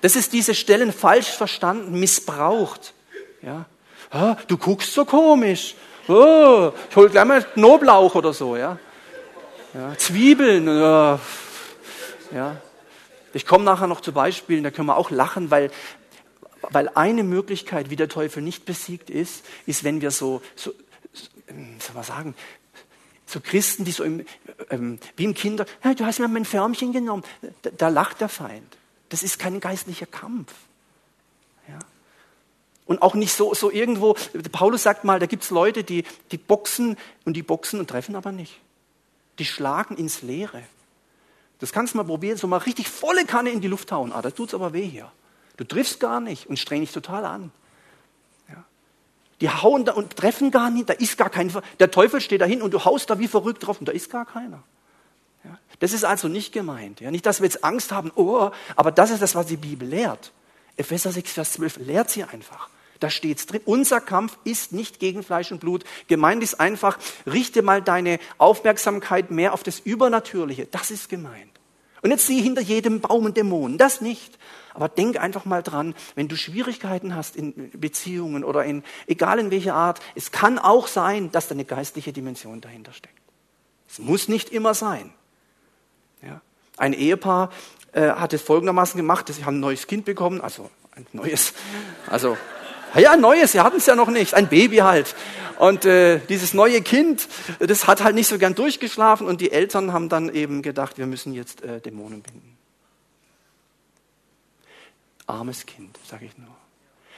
[0.00, 2.94] Das ist diese Stellen falsch verstanden, missbraucht.
[3.42, 3.66] Ja?
[4.10, 5.76] Ah, du guckst so komisch
[6.10, 8.78] oh, ich hole gleich mal Knoblauch oder so, ja.
[9.74, 11.20] ja Zwiebeln, ja.
[12.32, 12.56] ja.
[13.32, 15.70] Ich komme nachher noch zu Beispielen, da können wir auch lachen, weil,
[16.70, 20.72] weil eine Möglichkeit, wie der Teufel nicht besiegt ist, ist, wenn wir so, so,
[21.48, 22.34] wie soll man sagen,
[23.26, 24.26] so Christen, die so im,
[24.70, 27.22] ähm, wie im Kinder, hey, du hast mir mein Förmchen genommen,
[27.62, 28.76] da, da lacht der Feind.
[29.08, 30.52] Das ist kein geistlicher Kampf.
[32.90, 34.16] Und auch nicht so, so irgendwo,
[34.50, 38.16] Paulus sagt mal, da gibt es Leute, die, die boxen und die boxen und treffen
[38.16, 38.58] aber nicht.
[39.38, 40.64] Die schlagen ins Leere.
[41.60, 44.10] Das kannst du mal probieren, so mal richtig volle Kanne in die Luft hauen.
[44.10, 45.08] Ah, da tut's aber weh hier.
[45.56, 47.52] Du triffst gar nicht und streng dich total an.
[48.48, 48.64] Ja.
[49.40, 52.60] Die hauen da und treffen gar nicht, da ist gar kein, der Teufel steht dahin
[52.60, 54.64] und du haust da wie verrückt drauf und da ist gar keiner.
[55.44, 55.56] Ja.
[55.78, 56.98] Das ist also nicht gemeint.
[56.98, 57.12] Ja.
[57.12, 60.32] Nicht, dass wir jetzt Angst haben, oh, aber das ist das, was die Bibel lehrt.
[60.76, 62.68] Epheser 6, Vers 12 lehrt sie einfach.
[63.00, 63.62] Da steht's drin.
[63.64, 65.84] Unser Kampf ist nicht gegen Fleisch und Blut.
[66.06, 70.66] Gemeint ist einfach, richte mal deine Aufmerksamkeit mehr auf das Übernatürliche.
[70.66, 71.50] Das ist gemeint.
[72.02, 73.78] Und jetzt sieh hinter jedem Baum und Dämonen.
[73.78, 74.38] Das nicht.
[74.74, 79.50] Aber denk einfach mal dran, wenn du Schwierigkeiten hast in Beziehungen oder in, egal in
[79.50, 83.18] welcher Art, es kann auch sein, dass da eine geistliche Dimension dahinter steckt.
[83.88, 85.12] Es muss nicht immer sein.
[86.22, 86.40] Ja.
[86.76, 87.50] Ein Ehepaar
[87.92, 91.54] äh, hat es folgendermaßen gemacht, sie haben ein neues Kind bekommen, also ein neues,
[92.06, 92.36] also
[92.98, 95.14] ja, neues, sie hatten es ja noch nicht, ein Baby halt.
[95.58, 97.28] Und äh, dieses neue Kind,
[97.58, 101.06] das hat halt nicht so gern durchgeschlafen und die Eltern haben dann eben gedacht, wir
[101.06, 102.56] müssen jetzt äh, Dämonen binden.
[105.26, 106.48] Armes Kind, sage ich nur.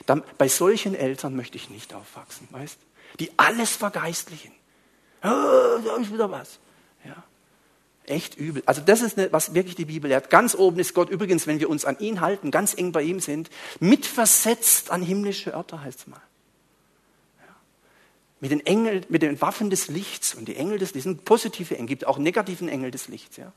[0.07, 2.79] Dann, bei solchen Eltern möchte ich nicht aufwachsen, weißt?
[3.21, 4.53] Die alles vergeistlichen.
[5.23, 6.59] Oh, da ist wieder was.
[8.07, 8.63] Echt übel.
[8.67, 10.29] Also das ist, was wirklich die Bibel lehrt.
[10.29, 13.21] Ganz oben ist Gott übrigens, wenn wir uns an ihn halten, ganz eng bei ihm
[13.21, 13.49] sind,
[13.79, 16.21] mitversetzt an himmlische Örter, heißt es mal.
[18.41, 21.77] Mit den Engeln, mit den Waffen des Lichts und die Engel des Lichts sind positive
[21.77, 23.37] Engel, gibt auch negativen Engel des Lichts.
[23.37, 23.53] Ja.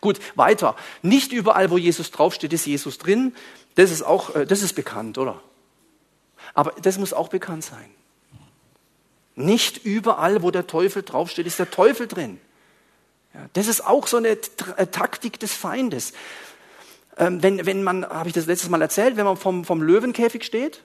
[0.00, 0.76] Gut, weiter.
[1.02, 3.34] Nicht überall, wo Jesus draufsteht, ist Jesus drin.
[3.74, 5.42] Das ist auch, äh, das ist bekannt, oder?
[6.54, 7.90] Aber das muss auch bekannt sein.
[9.34, 12.40] Nicht überall, wo der Teufel draufsteht, ist der Teufel drin.
[13.34, 16.12] Ja, das ist auch so eine äh, Taktik des Feindes.
[17.16, 20.44] Ähm, wenn, wenn man, habe ich das letztes Mal erzählt, wenn man vom, vom Löwenkäfig
[20.44, 20.82] steht?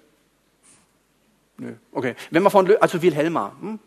[1.58, 2.16] Nö, okay.
[2.32, 3.56] Wenn man von, also Wilhelma.
[3.60, 3.80] Hm?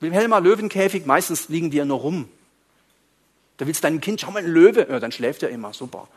[0.00, 2.28] Wilhelma, Löwenkäfig, meistens liegen die ja nur rum.
[3.58, 6.08] Da willst du deinem Kind, schau mal, ein Löwe, ja, dann schläft er immer, super.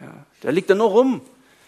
[0.00, 1.20] Ja, der liegt da nur rum.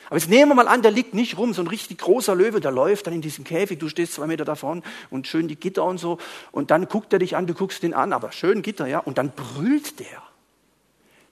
[0.08, 2.60] Aber jetzt nehmen wir mal an, der liegt nicht rum, so ein richtig großer Löwe,
[2.60, 5.84] der läuft dann in diesem Käfig, du stehst zwei Meter davon und schön die Gitter
[5.84, 6.18] und so.
[6.50, 9.00] Und dann guckt er dich an, du guckst ihn an, aber schön Gitter, ja.
[9.00, 10.22] Und dann brüllt der.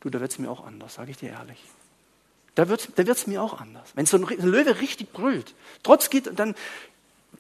[0.01, 1.59] Du, da wird's mir auch anders, sage ich dir ehrlich.
[2.55, 3.91] Da wird's, da wird's mir auch anders.
[3.95, 6.55] Wenn so ein Löwe richtig brüllt, trotz Gitter, dann,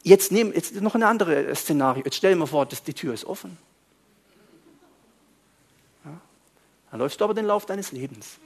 [0.03, 2.03] jetzt nehmen, jetzt noch eine andere Szenario.
[2.05, 3.59] Jetzt stell dir mal vor, dass die Tür ist offen.
[6.05, 6.19] Ja?
[6.91, 8.39] Dann läufst du aber den Lauf deines Lebens.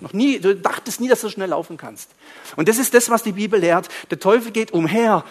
[0.00, 2.10] Noch nie, du dachtest nie, dass du schnell laufen kannst.
[2.56, 3.88] Und das ist das, was die Bibel lehrt.
[4.10, 5.24] Der Teufel geht umher,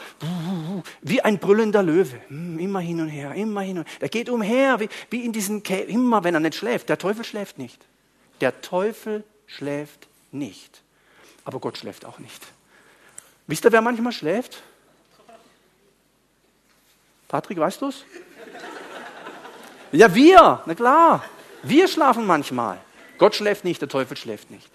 [1.02, 2.20] wie ein brüllender Löwe.
[2.30, 3.98] Hm, immer hin und her, immer hin und her.
[4.00, 6.90] Er geht umher, wie, wie in diesen Käfig, immer wenn er nicht schläft.
[6.90, 7.86] Der Teufel schläft nicht.
[8.42, 10.82] Der Teufel schläft nicht.
[11.44, 12.42] Aber Gott schläft auch nicht.
[13.48, 14.64] Wisst ihr, wer manchmal schläft?
[17.28, 18.04] Patrick, weißt du es?
[19.92, 21.24] Ja, wir, na klar.
[21.62, 22.80] Wir schlafen manchmal.
[23.18, 24.70] Gott schläft nicht, der Teufel schläft nicht.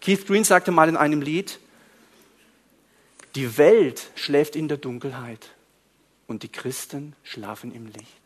[0.00, 1.58] Keith Green sagte mal in einem Lied,
[3.34, 5.50] Die Welt schläft in der Dunkelheit
[6.26, 8.20] und die Christen schlafen im Licht.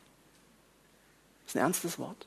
[1.45, 2.27] Das ist ein ernstes Wort.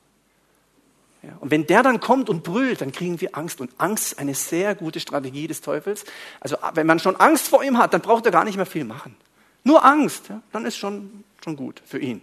[1.24, 3.62] Ja, und wenn der dann kommt und brüllt, dann kriegen wir Angst.
[3.62, 6.04] Und Angst ist eine sehr gute Strategie des Teufels.
[6.42, 8.84] Also wenn man schon Angst vor ihm hat, dann braucht er gar nicht mehr viel
[8.84, 9.16] machen.
[9.64, 12.22] Nur Angst, ja, dann ist schon, schon gut für ihn.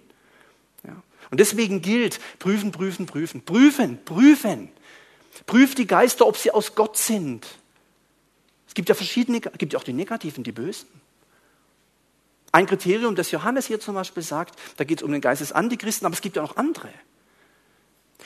[0.84, 0.94] Ja.
[1.30, 4.68] Und deswegen gilt, prüfen, prüfen, prüfen, prüfen, prüfen.
[5.46, 7.46] Prüft die Geister, ob sie aus Gott sind.
[8.66, 10.88] Es gibt ja verschiedene, es gibt ja auch die negativen, die bösen.
[12.52, 15.52] Ein Kriterium, das Johannes hier zum Beispiel sagt, da geht es um den Geist des
[15.52, 16.88] Antichristen, aber es gibt ja noch andere.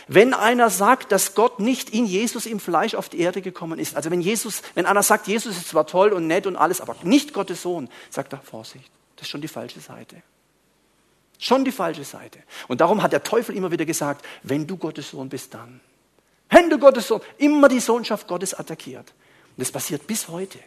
[0.07, 3.97] Wenn einer sagt, dass Gott nicht in Jesus im Fleisch auf die Erde gekommen ist,
[3.97, 6.97] also wenn Jesus, wenn einer sagt, Jesus ist zwar toll und nett und alles, aber
[7.03, 10.23] nicht Gottes Sohn, sagt er Vorsicht, das ist schon die falsche Seite.
[11.39, 12.39] Schon die falsche Seite.
[12.69, 15.81] Und darum hat der Teufel immer wieder gesagt, wenn du Gottes Sohn bist, dann.
[16.71, 19.13] Du Gottes immer die Sohnschaft Gottes attackiert.
[19.57, 20.59] Und das passiert bis heute.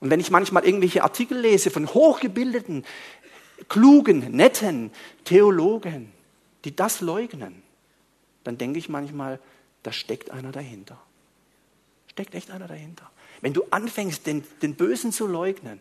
[0.00, 2.84] Und wenn ich manchmal irgendwelche Artikel lese von hochgebildeten,
[3.68, 4.92] klugen, netten
[5.24, 6.12] Theologen,
[6.64, 7.62] die das leugnen,
[8.44, 9.40] dann denke ich manchmal,
[9.82, 11.00] da steckt einer dahinter.
[12.06, 13.10] Steckt echt einer dahinter.
[13.40, 15.80] Wenn du anfängst, den, den Bösen zu leugnen,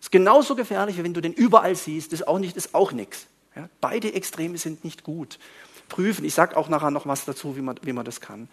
[0.00, 3.26] ist genauso gefährlich, wie wenn du den überall siehst, ist auch ist auch nichts.
[3.56, 5.38] Ja, beide Extreme sind nicht gut.
[5.90, 6.24] Prüfen.
[6.24, 8.48] Ich sage auch nachher noch was dazu, wie man, wie man das kann.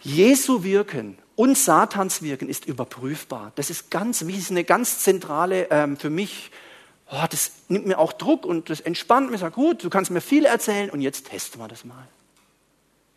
[0.00, 3.52] Jesu Wirken und Satans Wirken ist überprüfbar.
[3.56, 6.50] Das ist ganz, wie eine ganz zentrale ähm, für mich
[7.12, 9.38] oh, das nimmt mir auch Druck und das entspannt mir.
[9.38, 12.08] Sagt, gut, du kannst mir viel erzählen und jetzt testen wir das mal.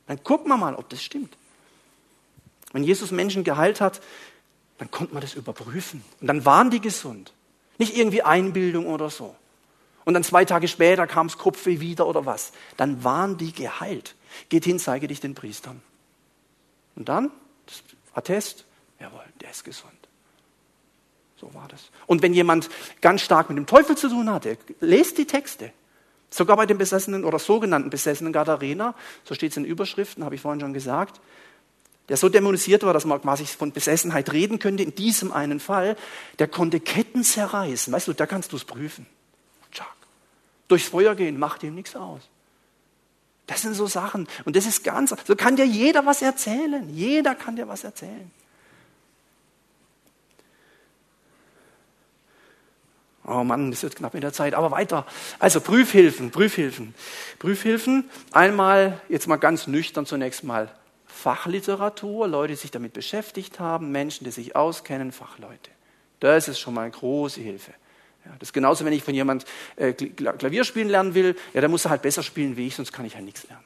[0.07, 1.35] Dann gucken wir mal, ob das stimmt.
[2.73, 4.01] Wenn Jesus Menschen geheilt hat,
[4.77, 6.03] dann konnte man das überprüfen.
[6.19, 7.31] Und dann waren die gesund.
[7.77, 9.35] Nicht irgendwie Einbildung oder so.
[10.05, 12.53] Und dann zwei Tage später kam das Kopfweh wieder oder was.
[12.77, 14.15] Dann waren die geheilt.
[14.49, 15.81] Geht hin, zeige dich den Priestern.
[16.95, 17.31] Und dann,
[17.65, 17.83] das
[18.13, 18.65] Attest,
[18.99, 19.91] jawohl, der ist gesund.
[21.37, 21.89] So war das.
[22.05, 22.69] Und wenn jemand
[23.01, 25.71] ganz stark mit dem Teufel zu tun hatte, lest die Texte.
[26.29, 28.93] Sogar bei den besessenen oder sogenannten besessenen Gadarena,
[29.23, 31.19] so steht es in Überschriften, habe ich vorhin schon gesagt,
[32.09, 35.97] der so dämonisiert war, dass man quasi von Besessenheit reden könnte, in diesem einen Fall,
[36.37, 37.91] der konnte Ketten zerreißen.
[37.91, 39.07] Weißt du, da kannst du es prüfen.
[40.67, 42.21] Durchs Feuer gehen, macht ihm nichts aus.
[43.47, 44.27] Das sind so Sachen.
[44.45, 46.89] Und das ist ganz, so kann dir jeder was erzählen.
[46.89, 48.31] Jeder kann dir was erzählen.
[53.27, 55.05] Oh Mann, das wird knapp mit der Zeit, aber weiter.
[55.39, 56.93] Also Prüfhilfen, Prüfhilfen.
[57.39, 60.71] Prüfhilfen, einmal, jetzt mal ganz nüchtern zunächst mal
[61.07, 65.71] Fachliteratur, Leute, die sich damit beschäftigt haben, Menschen, die sich auskennen, Fachleute.
[66.19, 67.73] Das ist schon mal eine große Hilfe.
[68.25, 69.45] Ja, das ist genauso, wenn ich von jemand
[69.75, 72.91] äh, Klavier spielen lernen will, ja, dann muss er halt besser spielen wie ich, sonst
[72.91, 73.63] kann ich halt nichts lernen.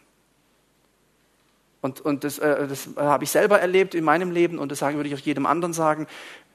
[1.81, 5.07] Und, und das, äh, das habe ich selber erlebt in meinem Leben und das würde
[5.07, 6.07] ich auch jedem anderen sagen.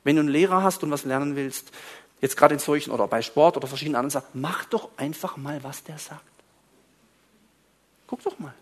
[0.02, 1.70] Wenn du einen Lehrer hast und was lernen willst,
[2.20, 5.64] jetzt gerade in solchen oder bei Sport oder verschiedenen anderen Sachen, mach doch einfach mal,
[5.64, 6.22] was der sagt.
[8.06, 8.54] Guck doch mal.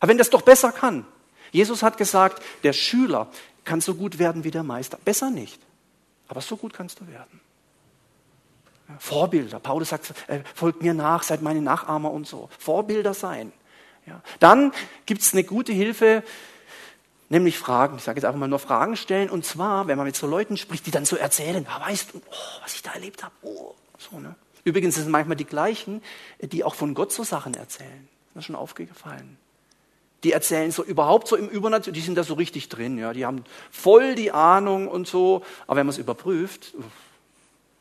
[0.00, 1.06] Aber wenn das doch besser kann.
[1.50, 3.28] Jesus hat gesagt, der Schüler
[3.64, 4.98] kann so gut werden wie der Meister.
[5.04, 5.60] Besser nicht,
[6.26, 7.40] aber so gut kannst du werden.
[8.98, 9.60] Vorbilder.
[9.60, 12.48] Paulus sagt, äh, folgt mir nach, seid meine Nachahmer und so.
[12.58, 13.52] Vorbilder sein.
[14.06, 14.20] Ja.
[14.40, 14.72] Dann
[15.04, 16.22] gibt es eine gute Hilfe,
[17.30, 17.98] Nämlich Fragen.
[17.98, 19.28] Ich sage jetzt einfach mal nur Fragen stellen.
[19.28, 22.18] Und zwar, wenn man mit so Leuten spricht, die dann so erzählen, ah, weißt du,
[22.18, 23.34] oh, was ich da erlebt habe.
[23.42, 24.34] Oh, so, ne?
[24.64, 26.02] Übrigens sind es manchmal die gleichen,
[26.40, 28.08] die auch von Gott so Sachen erzählen.
[28.32, 29.36] Das ist schon aufgefallen.
[30.24, 32.98] Die erzählen so überhaupt so im Übernatürlichen, die sind da so richtig drin.
[32.98, 33.12] Ja?
[33.12, 35.42] Die haben voll die Ahnung und so.
[35.66, 36.74] Aber wenn man es überprüft,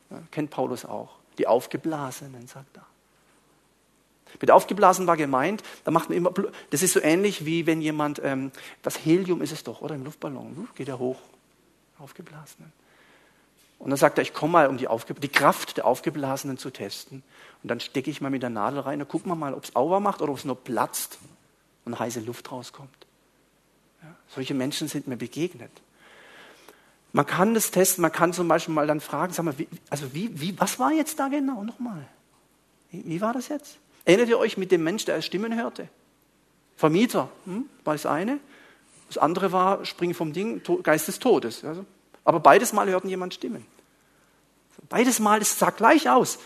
[0.10, 2.86] ja, kennt Paulus auch, die Aufgeblasenen, sagt er.
[4.40, 6.32] Mit aufgeblasen war gemeint, da macht man immer,
[6.70, 8.52] das ist so ähnlich wie wenn jemand, ähm,
[8.82, 11.18] das Helium ist es doch, oder im Luftballon, geht er hoch,
[11.98, 12.72] aufgeblasenen.
[13.80, 14.88] Und dann sagt er, ich komme mal, um die,
[15.22, 17.24] die, Kraft der Aufgeblasenen zu testen.
[17.62, 19.76] Und dann stecke ich mal mit der Nadel rein und gucken wir mal, ob es
[19.76, 21.20] Auer macht oder ob es nur platzt
[21.86, 22.90] und heiße Luft rauskommt.
[24.02, 25.72] Ja, solche Menschen sind mir begegnet.
[27.18, 30.14] Man kann das testen, man kann zum Beispiel mal dann fragen, sag mal, wie, also
[30.14, 32.06] wie, wie, was war jetzt da genau nochmal?
[32.92, 33.80] Wie, wie war das jetzt?
[34.06, 35.90] Erinnert ihr euch mit dem Mensch, der Stimmen hörte?
[36.76, 38.38] Vermieter hm, war das eine.
[39.08, 41.64] Das andere war Spring vom Ding, Geist des Todes.
[41.64, 41.88] Also,
[42.24, 43.66] aber beides Mal hörten jemand Stimmen.
[44.88, 46.38] Beides Mal, es sah gleich aus.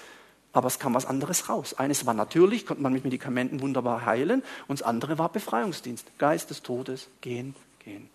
[0.54, 1.74] Aber es kam was anderes raus.
[1.74, 4.42] Eines war natürlich, konnte man mit Medikamenten wunderbar heilen.
[4.70, 6.18] Und das andere war Befreiungsdienst.
[6.18, 8.10] Geist des Todes, gehen, gehen.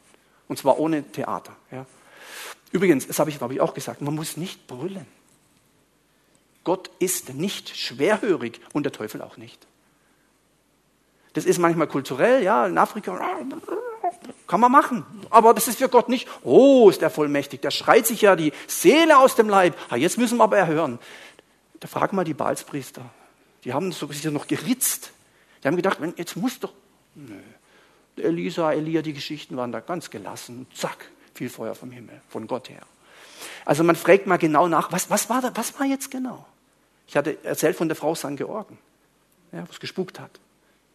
[0.49, 1.55] Und zwar ohne Theater.
[1.71, 1.85] Ja.
[2.73, 5.07] Übrigens, das habe ich, glaube ich, auch gesagt, man muss nicht brüllen.
[6.65, 9.67] Gott ist nicht schwerhörig und der Teufel auch nicht.
[11.33, 13.19] Das ist manchmal kulturell, ja, in Afrika.
[14.47, 15.05] Kann man machen.
[15.31, 17.61] Aber das ist für Gott nicht, oh, ist der vollmächtig.
[17.61, 19.77] Der schreit sich ja die Seele aus dem Leib.
[19.89, 20.99] Ah, jetzt müssen wir aber erhören.
[21.81, 23.03] Da frag mal die Balzpriester.
[23.65, 25.13] Die haben sich ja noch geritzt.
[25.63, 26.73] Die haben gedacht, jetzt muss doch.
[27.15, 27.35] Nö.
[28.17, 30.67] Elisa, Elia, die Geschichten waren da ganz gelassen.
[30.75, 32.83] Zack, viel Feuer vom Himmel, von Gott her.
[33.65, 36.47] Also man fragt mal genau nach, was, was, war, da, was war jetzt genau?
[37.07, 38.37] Ich hatte erzählt von der Frau St.
[38.37, 38.79] Georgen,
[39.53, 40.31] ja, wo es gespukt hat.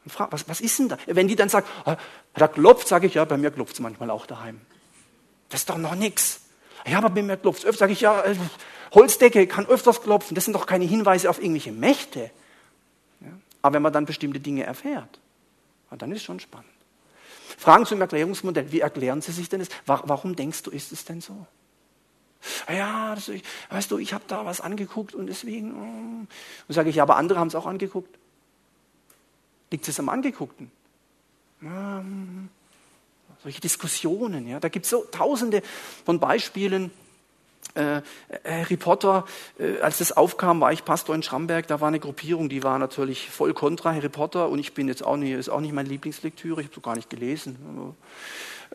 [0.07, 0.97] Frag, was, was ist denn da?
[1.05, 1.95] Wenn die dann sagt, ah,
[2.33, 4.59] da klopft, sage ich, ja, bei mir klopft es manchmal auch daheim.
[5.49, 6.41] Das ist doch noch nichts.
[6.87, 8.35] Ja, aber bei mir klopft es öfter, sage ich, ja, äh,
[8.93, 10.33] Holzdecke kann öfters klopfen.
[10.33, 12.31] Das sind doch keine Hinweise auf irgendwelche Mächte.
[13.19, 13.27] Ja?
[13.61, 15.19] Aber wenn man dann bestimmte Dinge erfährt,
[15.91, 16.69] dann ist es schon spannend.
[17.61, 18.71] Fragen zum Erklärungsmodell.
[18.71, 19.69] Wie erklären Sie sich denn das?
[19.85, 21.45] Warum denkst du, ist es denn so?
[22.67, 23.29] Ja, das,
[23.69, 25.75] weißt du, ich habe da was angeguckt und deswegen.
[25.75, 26.25] Oh.
[26.67, 28.17] Und sage ich, ja, aber andere haben es auch angeguckt.
[29.69, 30.71] Liegt es am Angeguckten?
[31.61, 32.03] Ja,
[33.43, 35.61] solche Diskussionen, ja, da gibt es so tausende
[36.03, 36.89] von Beispielen.
[37.73, 38.01] Äh,
[38.45, 39.25] Harry Potter,
[39.59, 42.79] äh, als das aufkam, war ich Pastor in Schramberg, da war eine Gruppierung, die war
[42.79, 44.49] natürlich voll kontra Harry Potter.
[44.49, 46.95] Und ich bin jetzt auch nicht, ist auch nicht meine Lieblingslektüre, ich habe so gar
[46.95, 47.95] nicht gelesen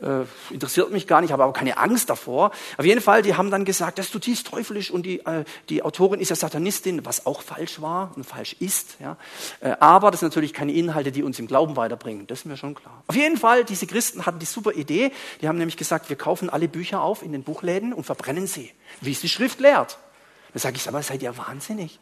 [0.00, 2.50] äh, interessiert mich gar nicht, habe aber keine Angst davor.
[2.76, 5.82] Auf jeden Fall, die haben dann gesagt, das ist zutiefst teuflisch und die, äh, die
[5.82, 8.96] Autorin ist ja Satanistin, was auch falsch war und falsch ist.
[9.00, 9.16] Ja.
[9.60, 12.56] Äh, aber das sind natürlich keine Inhalte, die uns im Glauben weiterbringen, das ist mir
[12.56, 13.02] schon klar.
[13.06, 16.50] Auf jeden Fall, diese Christen hatten die super Idee, die haben nämlich gesagt, wir kaufen
[16.50, 19.98] alle Bücher auf in den Buchläden und verbrennen sie, wie es die Schrift lehrt.
[20.52, 21.98] Da sage ich, aber seid ihr wahnsinnig?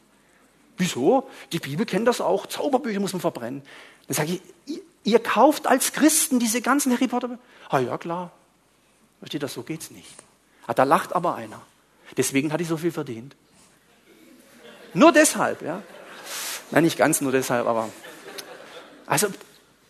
[0.76, 1.28] Wieso?
[1.52, 3.62] Die Bibel kennt das auch, Zauberbücher muss man verbrennen.
[4.08, 7.38] Dann sage ich, ihr kauft als Christen diese ganzen Harry Potter.
[7.68, 8.32] Ah ja, klar.
[9.20, 10.14] Versteht das, so geht's nicht.
[10.66, 11.60] Ah, da lacht aber einer.
[12.16, 13.36] Deswegen hat ich so viel verdient.
[14.92, 15.82] Nur deshalb, ja.
[16.70, 17.90] Nein, nicht ganz nur deshalb, aber.
[19.06, 19.28] Also,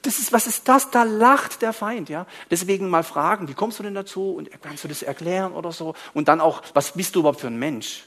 [0.02, 0.90] das ist, was ist das?
[0.90, 2.26] Da lacht der Feind, ja.
[2.50, 4.34] Deswegen mal fragen, wie kommst du denn dazu?
[4.34, 5.94] Und kannst du das erklären oder so?
[6.12, 8.06] Und dann auch, was bist du überhaupt für ein Mensch?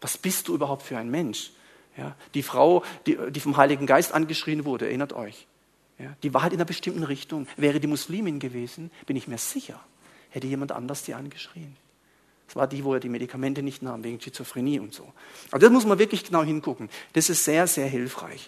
[0.00, 1.50] Was bist du überhaupt für ein Mensch?
[1.96, 5.48] Ja, die Frau, die, die vom Heiligen Geist angeschrien wurde, erinnert euch.
[5.98, 7.48] Ja, die halt in einer bestimmten Richtung.
[7.56, 9.80] Wäre die Muslimin gewesen, bin ich mir sicher,
[10.30, 11.76] hätte jemand anders die angeschrien.
[12.46, 15.12] Das war die, wo er die Medikamente nicht nahm, wegen Schizophrenie und so.
[15.50, 16.88] Aber das muss man wirklich genau hingucken.
[17.12, 18.46] Das ist sehr, sehr hilfreich.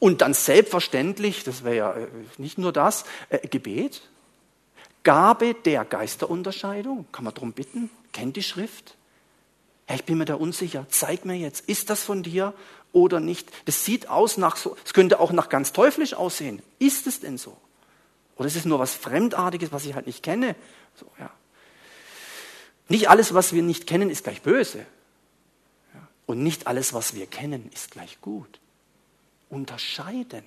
[0.00, 4.02] Und dann selbstverständlich, das wäre ja äh, nicht nur das, äh, Gebet,
[5.04, 8.96] Gabe der Geisterunterscheidung, kann man darum bitten, kennt die Schrift.
[9.88, 12.54] Ja, ich bin mir da unsicher, zeig mir jetzt, ist das von dir
[12.94, 13.50] oder nicht.
[13.66, 16.62] Das sieht aus nach so, es könnte auch nach ganz teuflisch aussehen.
[16.78, 17.54] Ist es denn so?
[18.36, 20.56] Oder ist es nur was Fremdartiges, was ich halt nicht kenne?
[20.94, 21.30] So, ja.
[22.88, 24.86] Nicht alles, was wir nicht kennen, ist gleich böse.
[26.26, 28.60] Und nicht alles, was wir kennen, ist gleich gut.
[29.50, 30.44] Unterscheiden.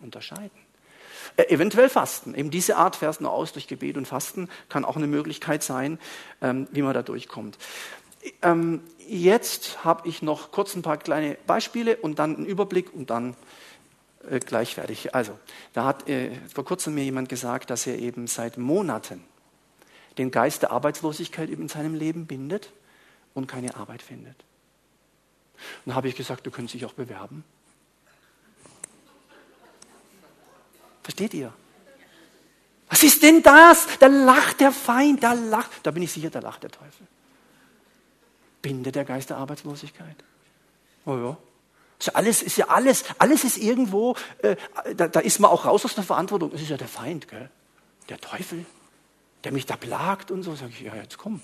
[0.00, 0.58] Unterscheiden.
[1.36, 2.34] Äh, eventuell Fasten.
[2.34, 5.98] Eben diese Art fährst nur aus durch Gebet und Fasten kann auch eine Möglichkeit sein,
[6.40, 7.58] ähm, wie man da durchkommt.
[8.42, 13.10] Ähm, jetzt habe ich noch kurz ein paar kleine Beispiele und dann einen Überblick und
[13.10, 13.36] dann
[14.28, 15.14] äh, gleich fertig.
[15.14, 15.38] Also,
[15.72, 19.24] da hat äh, vor kurzem mir jemand gesagt, dass er eben seit Monaten
[20.18, 22.72] den Geist der Arbeitslosigkeit in seinem Leben bindet
[23.34, 24.36] und keine Arbeit findet.
[25.56, 27.44] Und dann habe ich gesagt, du könntest dich auch bewerben.
[31.02, 31.52] Versteht ihr?
[32.88, 33.86] Was ist denn das?
[33.98, 35.84] Da lacht der Feind, da lacht.
[35.84, 37.06] Da bin ich sicher, da lacht der Teufel.
[38.62, 40.16] Binde der Geist der Arbeitslosigkeit.
[41.06, 41.36] Oh ja.
[41.98, 44.56] Ist ja alles, ist ja alles, alles ist irgendwo, äh,
[44.96, 46.50] da, da ist man auch raus aus der Verantwortung.
[46.54, 47.50] Es ist ja der Feind, gell?
[48.08, 48.64] Der Teufel,
[49.44, 50.54] der mich da plagt und so.
[50.54, 51.42] Sag ich, ja, jetzt komm.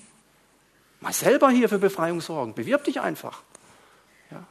[1.00, 2.54] Mal selber hier für Befreiung sorgen.
[2.54, 3.42] Bewirb dich einfach.
[4.30, 4.44] Ja.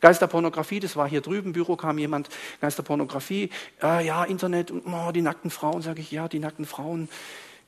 [0.00, 2.30] Geisterpornografie, das war hier drüben, Büro kam jemand,
[2.62, 3.50] Geisterpornografie,
[3.82, 7.10] äh, ja, Internet und oh, die nackten Frauen, sage ich, ja, die nackten Frauen,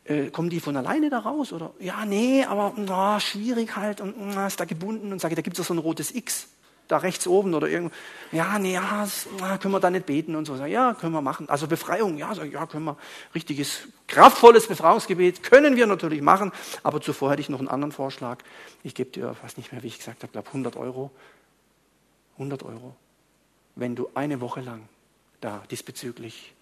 [0.04, 1.52] äh, kommen die von alleine da raus?
[1.52, 5.42] Oder ja, nee, aber na, schwierig halt und na, ist da gebunden und sage, da
[5.42, 6.48] gibt es so ein rotes X
[6.88, 7.94] da rechts oben oder irgendwo.
[8.32, 9.08] Ja, nee, ja,
[9.58, 10.56] können wir da nicht beten und so.
[10.56, 11.48] Sag, ja, können wir machen.
[11.48, 12.96] Also Befreiung, ja, sag, ja, können wir.
[13.34, 16.52] Richtiges, kraftvolles Befreiungsgebet können wir natürlich machen.
[16.82, 18.38] Aber zuvor hätte ich noch einen anderen Vorschlag.
[18.82, 21.10] Ich gebe dir, weiß nicht mehr, wie ich gesagt habe, glaube 100 Euro.
[22.34, 22.94] 100 Euro.
[23.74, 24.82] Wenn du eine Woche lang
[25.40, 26.52] da diesbezüglich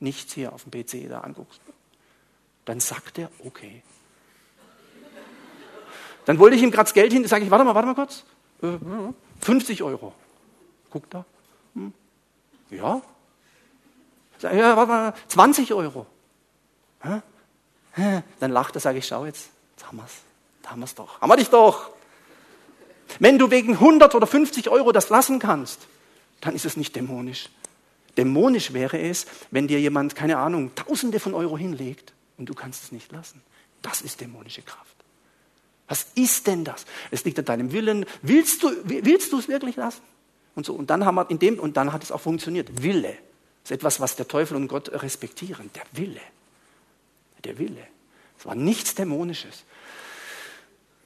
[0.00, 1.60] nichts hier auf dem PC da anguckst.
[2.66, 3.82] Dann sagt er, okay.
[6.26, 8.24] Dann wollte ich ihm gerade das Geld hin, sage ich, warte mal, warte mal kurz.
[9.40, 10.12] 50 äh, Euro.
[10.90, 11.24] Guckt da.
[11.74, 11.94] Hm.
[12.70, 13.00] Ja.
[14.38, 16.06] Sag, ja, warte mal, 20 Euro.
[18.40, 20.12] Dann lacht er, sage ich, schau jetzt, jetzt haben wir es.
[20.62, 21.20] Da haben wir es doch.
[21.20, 21.90] Haben wir dich doch.
[23.20, 25.86] Wenn du wegen 100 oder 50 Euro das lassen kannst,
[26.40, 27.48] dann ist es nicht dämonisch.
[28.16, 32.84] Dämonisch wäre es, wenn dir jemand, keine Ahnung, Tausende von Euro hinlegt und du kannst
[32.84, 33.42] es nicht lassen.
[33.82, 34.96] Das ist dämonische Kraft.
[35.88, 36.84] Was ist denn das?
[37.10, 38.06] Es liegt an deinem Willen.
[38.22, 40.02] Willst du, willst du es wirklich lassen?
[40.54, 40.74] Und so.
[40.74, 42.82] Und dann haben wir in dem, und dann hat es auch funktioniert.
[42.82, 43.16] Wille.
[43.62, 45.70] Ist etwas, was der Teufel und Gott respektieren.
[45.74, 46.20] Der Wille.
[47.44, 47.86] Der Wille.
[48.38, 49.64] Es war nichts Dämonisches.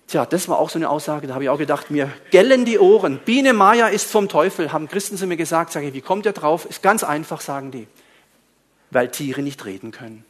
[0.07, 2.81] Tja, das war auch so eine Aussage, da habe ich auch gedacht, mir gellen die
[2.81, 3.21] Ohren.
[3.25, 5.71] Biene Maya ist vom Teufel, haben Christen zu mir gesagt.
[5.71, 6.65] Sage ich, wie kommt ihr drauf?
[6.65, 7.87] Ist ganz einfach, sagen die.
[8.91, 10.25] Weil Tiere nicht reden können.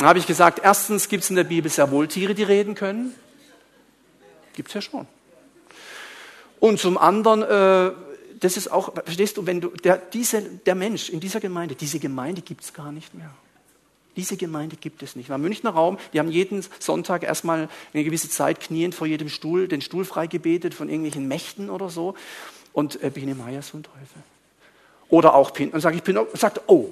[0.00, 2.74] Dann habe ich gesagt, erstens gibt es in der Bibel sehr wohl Tiere, die reden
[2.74, 3.14] können.
[4.54, 5.06] Gibt es ja schon.
[6.58, 7.92] Und zum anderen, äh,
[8.40, 11.98] das ist auch, verstehst du, wenn du, der, diese, der Mensch in dieser Gemeinde, diese
[11.98, 13.30] Gemeinde gibt es gar nicht mehr.
[14.16, 15.28] Diese Gemeinde gibt es nicht.
[15.28, 19.68] War Münchner Raum, die haben jeden Sonntag erstmal eine gewisse Zeit kniend vor jedem Stuhl,
[19.68, 22.14] den Stuhl frei gebetet von irgendwelchen Mächten oder so.
[22.72, 24.22] Und äh, Biene Meier so ein Teufel.
[25.10, 25.68] Oder auch Pin.
[25.72, 26.88] Und sage ich, Pin sagt, oh,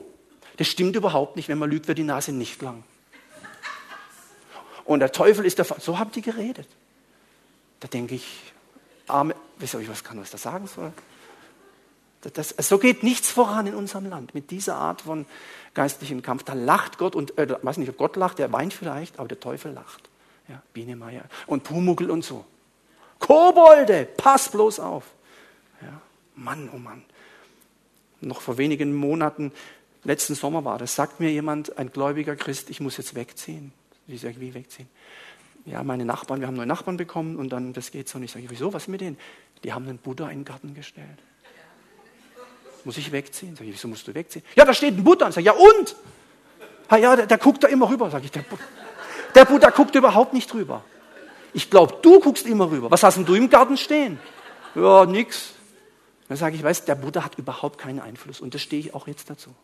[0.59, 1.49] das stimmt überhaupt nicht.
[1.49, 2.85] Wenn man lügt, wird die Nase nicht lang.
[4.89, 5.81] Und der Teufel ist der Fall.
[5.81, 6.67] So haben die geredet.
[7.81, 8.55] Da denke ich,
[9.07, 10.93] arme, weiß ich was kann, was da sagen soll.
[12.33, 15.27] Das, so geht nichts voran in unserem Land mit dieser Art von
[15.75, 16.45] geistlichem Kampf.
[16.45, 19.39] Da lacht Gott und, äh, weiß nicht, ob Gott lacht, der weint vielleicht, aber der
[19.39, 20.09] Teufel lacht.
[20.49, 22.47] Ja, Biene Meier und Pumuckel und so.
[23.19, 25.05] Kobolde, pass bloß auf.
[25.83, 26.01] Ja,
[26.35, 27.05] Mann, oh Mann.
[28.23, 29.53] Noch vor wenigen Monaten,
[30.03, 33.75] letzten Sommer war das, sagt mir jemand, ein gläubiger Christ, ich muss jetzt wegziehen.
[34.09, 34.89] Ich sage, wie wegziehen?
[35.67, 38.35] Ja, meine Nachbarn, wir haben neue Nachbarn bekommen und dann, das geht so nicht.
[38.35, 39.19] Ich sage, wieso, was mit denen?
[39.65, 41.19] Die haben einen Buddha in den Garten gestellt.
[42.85, 43.55] Muss ich wegziehen?
[43.55, 44.45] Sag ich, wieso musst du wegziehen?
[44.57, 45.31] Ja, da steht ein Buddha.
[45.31, 45.97] Sag ich, ja und?
[46.89, 48.11] Ah, ja, der, der guckt da immer rüber.
[48.11, 48.45] Sag ich, der,
[49.35, 50.85] der Buddha guckt überhaupt nicht rüber.
[51.53, 52.91] Ich glaube, du guckst immer rüber.
[52.91, 54.19] Was hast denn du im Garten stehen?
[54.75, 55.55] Ja, nix.
[56.29, 58.41] Dann sage ich, weißt, der Buddha hat überhaupt keinen Einfluss.
[58.41, 59.55] Und das stehe ich auch jetzt dazu.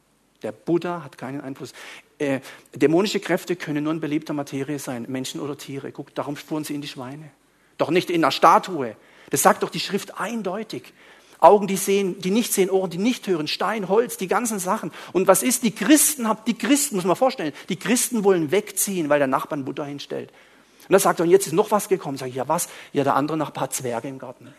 [0.44, 1.72] Der Buddha hat keinen Einfluss.
[2.18, 2.40] Äh,
[2.74, 5.90] dämonische Kräfte können nur in belebter Materie sein, Menschen oder Tiere.
[5.90, 7.30] Guck, darum spuren sie in die Schweine.
[7.78, 8.94] Doch nicht in einer Statue.
[9.30, 10.92] Das sagt doch die Schrift eindeutig.
[11.40, 14.92] Augen, die sehen, die nicht sehen, Ohren, die nicht hören, Stein, Holz, die ganzen Sachen.
[15.12, 15.62] Und was ist?
[15.62, 19.64] Die Christen, die Christen, muss man vorstellen, die Christen wollen wegziehen, weil der Nachbar einen
[19.64, 20.30] Buddha hinstellt.
[20.30, 22.16] Und dann sagt er, und jetzt ist noch was gekommen.
[22.16, 22.68] Sag ich, ja was?
[22.92, 24.54] Ja, der andere Nachbar hat Zwerge im Garten.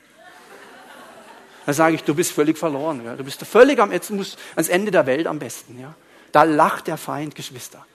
[1.65, 3.03] Dann sage ich, du bist völlig verloren.
[3.03, 3.15] Ja.
[3.15, 5.79] Du bist völlig am, jetzt musst ans Ende der Welt am besten.
[5.79, 5.95] Ja.
[6.31, 7.85] Da lacht der Feind, Geschwister.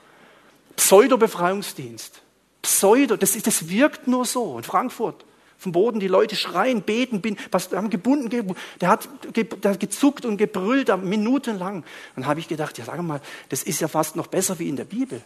[0.75, 2.21] Pseudo-Befreiungsdienst.
[2.61, 4.57] Pseudo, das, das wirkt nur so.
[4.57, 5.25] In Frankfurt
[5.61, 10.37] vom Boden, die Leute schreien, beten, bin, haben gebunden, der hat, der hat gezuckt und
[10.37, 11.83] gebrüllt minutenlang.
[12.15, 14.75] Dann habe ich gedacht, ja, sag mal, das ist ja fast noch besser wie in
[14.75, 15.21] der Bibel.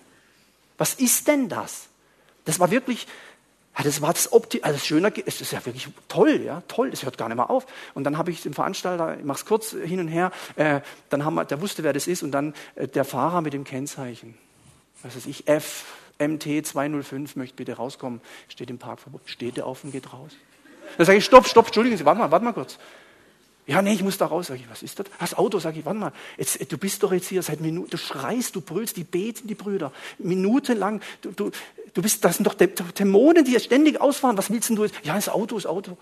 [0.77, 1.87] Was ist denn das?
[2.43, 3.07] Das war wirklich,
[3.77, 6.91] ja, das war das Opti also das Schöne, es ist ja wirklich toll, ja, toll,
[6.91, 7.65] das hört gar nicht mehr auf.
[7.93, 11.25] Und dann habe ich dem Veranstalter, ich mache es kurz hin und her, äh, dann
[11.25, 14.37] haben wir, der wusste, wer das ist, und dann äh, der Fahrer mit dem Kennzeichen.
[15.03, 15.85] Was weiß ich, F,
[16.19, 19.21] MT 205 möchte bitte rauskommen, steht im Parkverbot.
[19.25, 20.31] Steht der auf und geht raus.
[20.97, 22.77] Dann sage ich, stopp, stopp, entschuldigen Sie, warte mal, warte mal kurz.
[23.67, 24.47] Ja, nee, ich muss da raus.
[24.47, 25.07] Sag ich, was ist das?
[25.19, 27.97] Das Auto, sag ich, warte mal, jetzt, du bist doch jetzt hier seit Minuten, du
[27.97, 31.51] schreist, du brüllst, die beten, die Brüder, minutenlang, du, du,
[31.93, 34.95] du bist, das sind doch Dämonen, die ständig ausfahren, was willst denn du jetzt?
[35.03, 35.97] Ja, das Auto, das Auto.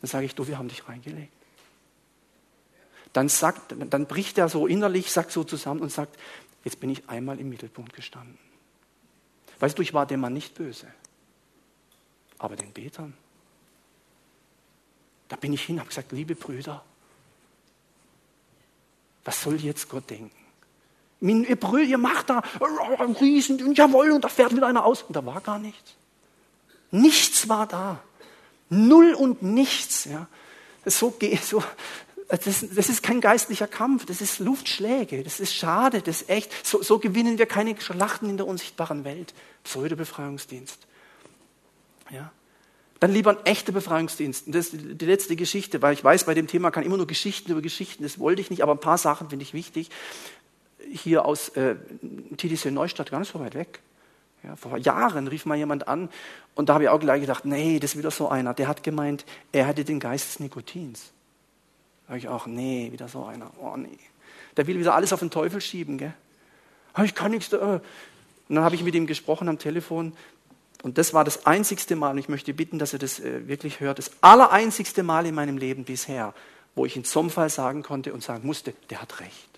[0.00, 1.32] Dann sage ich, du, wir haben dich reingelegt.
[3.12, 6.18] Dann sagt, dann bricht er so innerlich, sagt so zusammen und sagt,
[6.64, 8.38] jetzt bin ich einmal im Mittelpunkt gestanden.
[9.60, 10.88] Weißt du, ich war dem Mann nicht böse,
[12.38, 13.14] aber den Betern.
[15.28, 16.84] Da bin ich hin, habe gesagt, liebe Brüder,
[19.24, 20.30] was soll jetzt Gott denken?
[21.20, 22.42] Ihr brüllt, ihr macht da
[23.20, 25.02] Riesen und jawohl, und da fährt wieder einer aus.
[25.02, 25.94] Und da war gar nichts.
[26.90, 28.00] Nichts war da.
[28.68, 30.04] Null und nichts.
[30.04, 30.26] Ja.
[30.84, 31.64] So, so,
[32.28, 36.66] das, das, ist kein geistlicher Kampf, das ist Luftschläge, das ist schade, das ist echt.
[36.66, 39.34] So, so gewinnen wir keine Schlachten in der unsichtbaren Welt.
[39.64, 40.78] Pseudo-Befreiungsdienst.
[42.10, 42.32] Ja.
[43.04, 44.46] Dann lieber ein echter Befreiungsdienst.
[44.46, 47.06] Und das ist die letzte Geschichte, weil ich weiß, bei dem Thema kann immer nur
[47.06, 49.90] Geschichten über Geschichten, das wollte ich nicht, aber ein paar Sachen finde ich wichtig.
[50.90, 51.76] Hier aus äh,
[52.38, 53.80] Titisee Neustadt, ganz so weit weg.
[54.42, 56.08] Ja, vor Jahren rief mal jemand an
[56.54, 58.54] und da habe ich auch gleich gedacht, nee, das ist wieder so einer.
[58.54, 61.12] Der hat gemeint, er hätte den Geist des Nikotins.
[62.08, 63.50] Sag ich auch, nee, wieder so einer.
[63.60, 63.98] Oh nee.
[64.56, 66.14] Der will wieder alles auf den Teufel schieben, gell?
[67.04, 67.50] Ich kann nichts.
[67.50, 67.82] Da.
[68.48, 70.14] Und dann habe ich mit ihm gesprochen am Telefon.
[70.84, 73.80] Und das war das einzigste Mal, und ich möchte bitten, dass er das äh, wirklich
[73.80, 76.34] hört, das allereinzigste Mal in meinem Leben bisher,
[76.74, 79.48] wo ich in so einem Fall sagen konnte und sagen musste, der hat recht.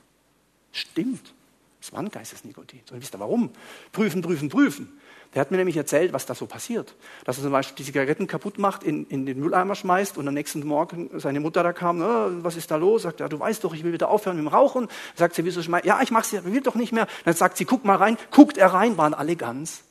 [0.71, 1.35] Stimmt.
[1.81, 2.81] Das war ein Geistesnikotin.
[2.89, 3.51] So, wisst ihr warum?
[3.91, 5.01] Prüfen, prüfen, prüfen.
[5.35, 6.95] Der hat mir nämlich erzählt, was da so passiert.
[7.25, 10.35] Dass er zum Beispiel die Zigaretten kaputt macht, in, in den Mülleimer schmeißt und am
[10.35, 13.03] nächsten Morgen seine Mutter da kam, oh, was ist da los?
[13.03, 14.87] Sagt er, du weißt doch, ich will wieder aufhören mit dem Rauchen.
[15.17, 17.09] Sagt sie, wieso schmeißt Ja, ich mach's, ich will doch nicht mehr.
[17.25, 18.17] Dann sagt sie, guck mal rein.
[18.31, 19.83] Guckt er rein, waren alle ganz.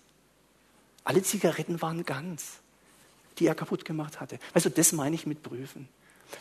[1.06, 2.60] Alle Zigaretten waren ganz,
[3.38, 4.40] die er kaputt gemacht hatte.
[4.54, 5.88] Also das meine ich mit prüfen.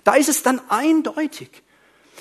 [0.02, 1.62] Da ist es dann eindeutig.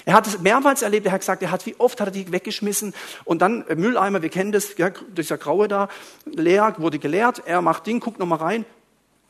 [0.05, 2.31] Er hat es mehrmals erlebt, er hat gesagt, er hat, wie oft hat er die
[2.31, 2.93] weggeschmissen
[3.25, 5.87] und dann äh, Mülleimer, wir kennen das, ja, dieser Graue da,
[6.25, 8.65] leer, wurde geleert, er macht Ding, guckt nochmal rein,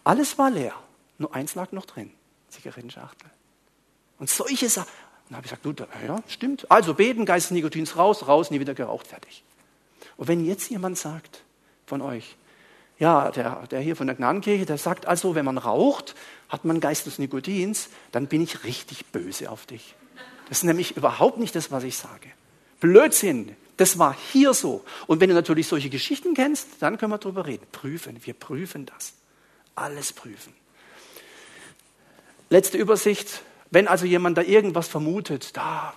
[0.05, 0.73] alles war leer,
[1.17, 2.11] nur eins lag noch drin,
[2.49, 3.29] Zigarettenschachtel.
[4.19, 4.87] Und solche Sachen,
[5.27, 8.73] dann habe ich gesagt, gut, ja, stimmt, also beten, Geist Nikotins raus, raus, nie wieder
[8.73, 9.43] geraucht, fertig.
[10.15, 11.43] Und wenn jetzt jemand sagt
[11.85, 12.37] von euch,
[13.03, 16.15] ja, der, der hier von der Gnadenkirche, der sagt also, wenn man raucht,
[16.47, 19.95] hat man Geist des Nikotins, dann bin ich richtig böse auf dich.
[20.47, 22.29] Das ist nämlich überhaupt nicht das, was ich sage.
[22.79, 23.57] Blödsinn.
[23.75, 24.85] Das war hier so.
[25.05, 27.67] Und wenn du natürlich solche Geschichten kennst, dann können wir darüber reden.
[27.73, 28.21] Prüfen.
[28.23, 29.15] Wir prüfen das.
[29.75, 30.53] Alles prüfen.
[32.49, 33.41] Letzte Übersicht.
[33.69, 35.93] Wenn also jemand da irgendwas vermutet, da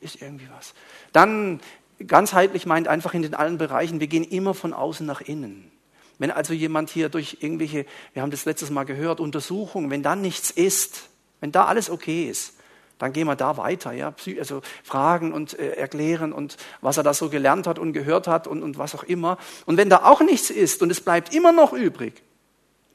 [0.00, 0.72] ist irgendwie was,
[1.12, 1.60] dann
[2.06, 5.70] ganzheitlich meint einfach in den allen Bereichen, wir gehen immer von außen nach innen.
[6.18, 10.16] Wenn also jemand hier durch irgendwelche, wir haben das letztes Mal gehört, Untersuchungen, wenn da
[10.16, 11.08] nichts ist,
[11.40, 12.54] wenn da alles okay ist,
[12.98, 17.12] dann gehen wir da weiter, ja, also fragen und äh, erklären und was er da
[17.12, 19.36] so gelernt hat und gehört hat und, und was auch immer.
[19.66, 22.22] Und wenn da auch nichts ist und es bleibt immer noch übrig,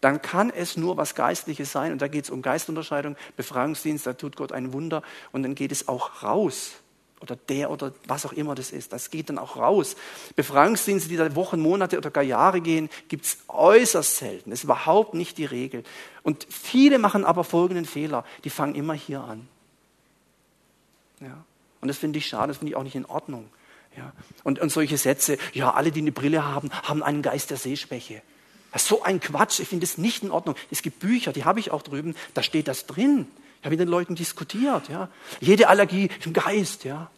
[0.01, 1.91] dann kann es nur was Geistliches sein.
[1.91, 5.71] Und da geht es um Geistunterscheidung, Befreiungsdienst, da tut Gott ein Wunder und dann geht
[5.71, 6.71] es auch raus.
[7.21, 8.93] Oder der oder was auch immer das ist.
[8.93, 9.95] Das geht dann auch raus.
[10.35, 14.49] Befreiungsdienste, die da Wochen, Monate oder gar Jahre gehen, gibt es äußerst selten.
[14.49, 15.83] Das ist überhaupt nicht die Regel.
[16.23, 18.25] Und viele machen aber folgenden Fehler.
[18.43, 19.47] Die fangen immer hier an.
[21.19, 21.43] Ja.
[21.79, 23.49] Und das finde ich schade, das finde ich auch nicht in Ordnung.
[23.95, 24.13] Ja.
[24.43, 28.21] Und, und solche Sätze, ja, alle, die eine Brille haben, haben einen Geist der Sehschwäche.
[28.71, 30.55] Das ist so ein Quatsch, ich finde das nicht in Ordnung.
[30.71, 33.27] Es gibt Bücher, die habe ich auch drüben, da steht das drin.
[33.61, 34.89] Ich habe mit den Leuten diskutiert.
[34.89, 35.09] Ja.
[35.39, 36.83] Jede Allergie ein Geist.
[36.83, 37.09] Ja.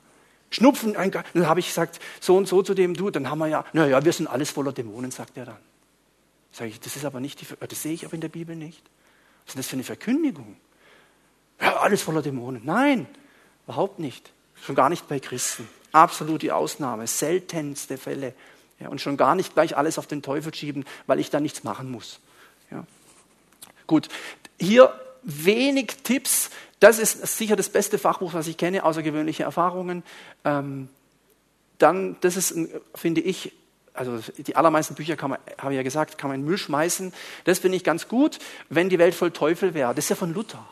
[0.52, 1.28] Schnupfen, ein Geist.
[1.34, 4.04] Dann habe ich gesagt, so und so zu dem, du, dann haben wir ja, naja,
[4.04, 5.58] wir sind alles voller Dämonen, sagt er dann.
[6.52, 8.84] Sage ich, das ist aber nicht die, das sehe ich aber in der Bibel nicht.
[9.46, 10.56] Was ist das für eine Verkündigung?
[11.60, 12.62] Ja, alles voller Dämonen.
[12.64, 13.08] Nein,
[13.66, 14.32] Überhaupt nicht.
[14.66, 15.68] Schon gar nicht bei Christen.
[15.92, 17.08] Absolut die Ausnahme.
[17.08, 18.34] Seltenste Fälle.
[18.80, 21.64] Ja, und schon gar nicht gleich alles auf den Teufel schieben, weil ich da nichts
[21.64, 22.20] machen muss.
[22.72, 22.86] Ja.
[23.88, 24.10] Gut,
[24.60, 26.50] hier wenig Tipps.
[26.80, 30.04] Das ist sicher das beste Fachbuch, was ich kenne, außergewöhnliche Erfahrungen.
[30.44, 30.90] Ähm,
[31.78, 32.56] dann, das ist,
[32.96, 33.54] finde ich,
[33.94, 37.14] also die allermeisten Bücher kann man, habe ich ja gesagt, kann man in Müll schmeißen.
[37.46, 39.94] Das finde ich ganz gut, wenn die Welt voll Teufel wäre.
[39.94, 40.66] Das ist ja von Luther.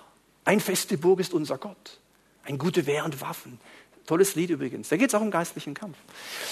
[0.43, 1.99] Ein feste Burg ist unser Gott.
[2.43, 3.59] Ein gute Wehr und Waffen.
[4.05, 4.89] Tolles Lied übrigens.
[4.89, 5.97] Da geht es auch um geistlichen Kampf.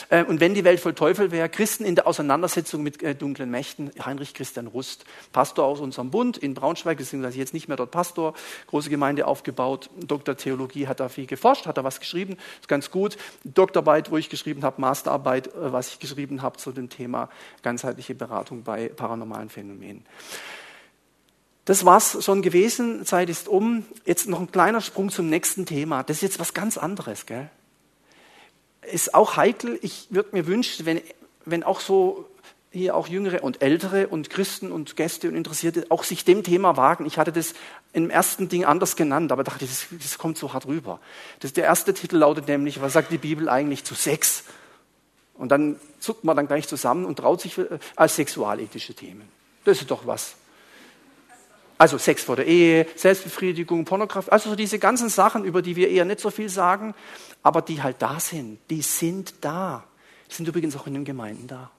[0.10, 3.50] Äh, und wenn die Welt voll Teufel wäre, Christen in der Auseinandersetzung mit äh, dunklen
[3.50, 7.92] Mächten, Heinrich Christian Rust, Pastor aus unserem Bund in Braunschweig, beziehungsweise jetzt nicht mehr dort
[7.92, 8.34] Pastor,
[8.68, 12.92] große Gemeinde aufgebaut, Doktor Theologie, hat da viel geforscht, hat da was geschrieben, ist ganz
[12.92, 13.18] gut.
[13.44, 17.30] Doktorarbeit, wo ich geschrieben habe, Masterarbeit, äh, was ich geschrieben habe zu dem Thema
[17.64, 20.06] ganzheitliche Beratung bei paranormalen Phänomenen.
[21.70, 23.06] Das war's schon gewesen.
[23.06, 23.86] Zeit ist um.
[24.04, 26.02] Jetzt noch ein kleiner Sprung zum nächsten Thema.
[26.02, 27.48] Das ist jetzt was ganz anderes, gell?
[28.92, 29.78] Ist auch heikel.
[29.84, 31.00] Ich würde mir wünschen, wenn,
[31.46, 32.28] wenn auch so
[32.72, 36.76] hier auch Jüngere und Ältere und Christen und Gäste und Interessierte auch sich dem Thema
[36.76, 37.06] wagen.
[37.06, 37.54] Ich hatte das
[37.94, 41.00] im ersten Ding anders genannt, aber dachte, das, das kommt so hart rüber.
[41.40, 44.44] Das, der erste Titel lautet nämlich, was sagt die Bibel eigentlich zu Sex?
[45.36, 49.30] Und dann zuckt man dann gleich zusammen und traut sich äh, als sexualethische Themen.
[49.66, 50.34] Das ist doch was.
[51.80, 55.90] Also Sex vor der Ehe, Selbstbefriedigung, Pornografie, also so diese ganzen Sachen, über die wir
[55.90, 56.94] eher nicht so viel sagen,
[57.42, 58.60] aber die halt da sind.
[58.70, 59.86] Die sind da.
[60.30, 61.72] Die sind übrigens auch in den Gemeinden da.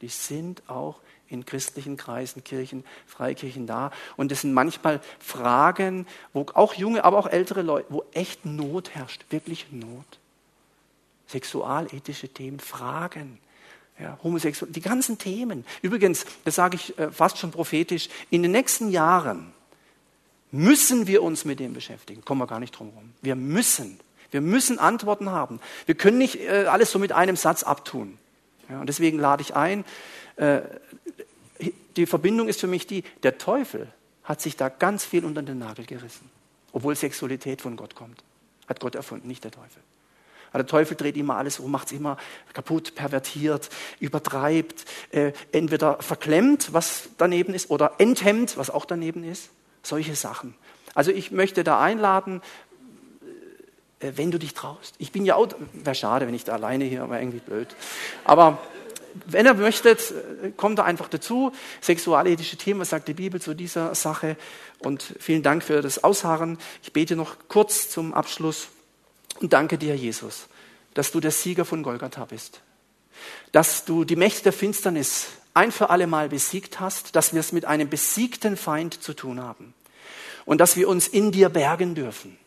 [0.00, 3.90] Die sind auch in christlichen Kreisen, Kirchen, Freikirchen da.
[4.16, 8.90] Und das sind manchmal Fragen, wo auch junge, aber auch ältere Leute, wo echt Not
[8.90, 10.20] herrscht, wirklich Not.
[11.26, 13.40] Sexualethische Themen, Fragen.
[14.02, 15.64] Ja, Homosexuell, die ganzen Themen.
[15.80, 19.52] Übrigens, das sage ich äh, fast schon prophetisch, in den nächsten Jahren
[20.50, 22.24] müssen wir uns mit dem beschäftigen.
[22.24, 23.12] Kommen wir gar nicht drum herum.
[23.22, 24.00] Wir müssen.
[24.32, 25.60] Wir müssen Antworten haben.
[25.86, 28.18] Wir können nicht äh, alles so mit einem Satz abtun.
[28.68, 29.84] Ja, und deswegen lade ich ein,
[30.36, 30.62] äh,
[31.96, 33.86] die Verbindung ist für mich die, der Teufel
[34.24, 36.28] hat sich da ganz viel unter den Nagel gerissen.
[36.72, 38.24] Obwohl Sexualität von Gott kommt.
[38.66, 39.82] Hat Gott erfunden, nicht der Teufel.
[40.52, 42.16] Aber der Teufel dreht immer alles um, macht es immer
[42.52, 49.50] kaputt, pervertiert, übertreibt, äh, entweder verklemmt, was daneben ist, oder enthemmt, was auch daneben ist.
[49.82, 50.54] Solche Sachen.
[50.94, 52.42] Also ich möchte da einladen,
[54.00, 54.94] äh, wenn du dich traust.
[54.98, 57.74] Ich bin ja auch, wäre schade, wenn ich da alleine hier, aber irgendwie blöd.
[58.24, 58.58] Aber
[59.26, 61.52] wenn ihr möchtet, äh, kommt da einfach dazu.
[61.80, 64.36] Sexualethische Themen, was sagt die Bibel zu dieser Sache?
[64.80, 66.58] Und vielen Dank für das Ausharren.
[66.82, 68.68] Ich bete noch kurz zum Abschluss
[69.40, 70.48] und danke dir, Jesus,
[70.94, 72.60] dass du der Sieger von Golgatha bist.
[73.52, 77.52] Dass du die Mächte der Finsternis ein für alle Mal besiegt hast, dass wir es
[77.52, 79.74] mit einem besiegten Feind zu tun haben
[80.44, 82.38] und dass wir uns in dir bergen dürfen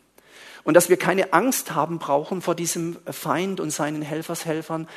[0.63, 4.87] und dass wir keine Angst haben brauchen vor diesem Feind und seinen Helfershelfern,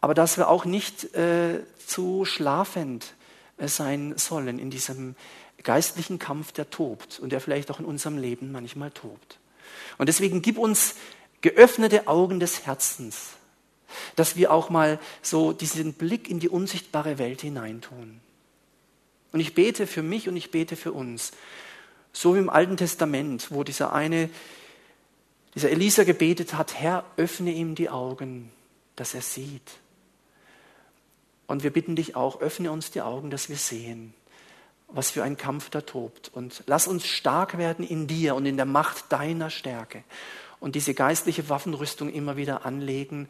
[0.00, 3.14] aber dass wir auch nicht äh, zu schlafend
[3.56, 5.16] äh, sein sollen in diesem
[5.62, 9.38] geistlichen Kampf, der tobt und der vielleicht auch in unserem Leben manchmal tobt.
[9.98, 10.94] Und deswegen gib uns
[11.46, 13.28] geöffnete Augen des Herzens,
[14.16, 18.20] dass wir auch mal so diesen Blick in die unsichtbare Welt hineintun.
[19.30, 21.30] Und ich bete für mich und ich bete für uns,
[22.12, 24.28] so wie im Alten Testament, wo dieser eine,
[25.54, 28.50] dieser Elisa gebetet hat, Herr, öffne ihm die Augen,
[28.96, 29.78] dass er sieht.
[31.46, 34.14] Und wir bitten dich auch, öffne uns die Augen, dass wir sehen,
[34.88, 36.28] was für ein Kampf da tobt.
[36.34, 40.02] Und lass uns stark werden in dir und in der Macht deiner Stärke.
[40.60, 43.28] Und diese geistliche Waffenrüstung immer wieder anlegen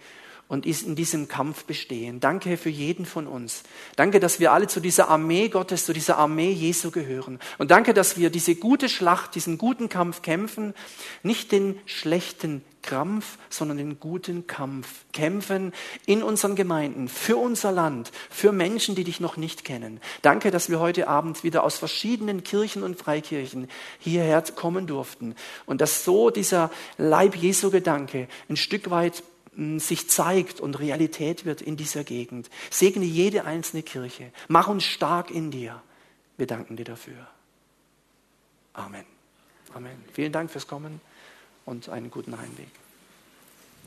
[0.49, 2.21] und in diesem Kampf bestehen.
[2.21, 3.63] Danke für jeden von uns.
[3.97, 7.41] Danke, dass wir alle zu dieser Armee Gottes, zu dieser Armee Jesu gehören.
[7.59, 10.75] Und danke, dass wir diese gute Schlacht, diesen guten Kampf kämpfen,
[11.23, 15.73] nicht den schlechten Krampf, sondern den guten Kampf kämpfen
[16.07, 20.01] in unseren Gemeinden, für unser Land, für Menschen, die dich noch nicht kennen.
[20.23, 23.69] Danke, dass wir heute Abend wieder aus verschiedenen Kirchen und Freikirchen
[23.99, 25.35] hierher kommen durften
[25.65, 29.25] und dass so dieser Leib Jesu Gedanke ein Stück weit
[29.79, 32.51] sich zeigt und Realität wird in dieser Gegend.
[32.71, 34.31] Segne jede einzelne Kirche.
[34.49, 35.83] Mach uns stark in dir.
[36.37, 37.27] Wir danken dir dafür.
[38.75, 39.05] Amen.
[39.73, 40.05] Amen.
[40.13, 41.01] Vielen Dank fürs Kommen
[41.65, 42.69] und einen guten Heimweg.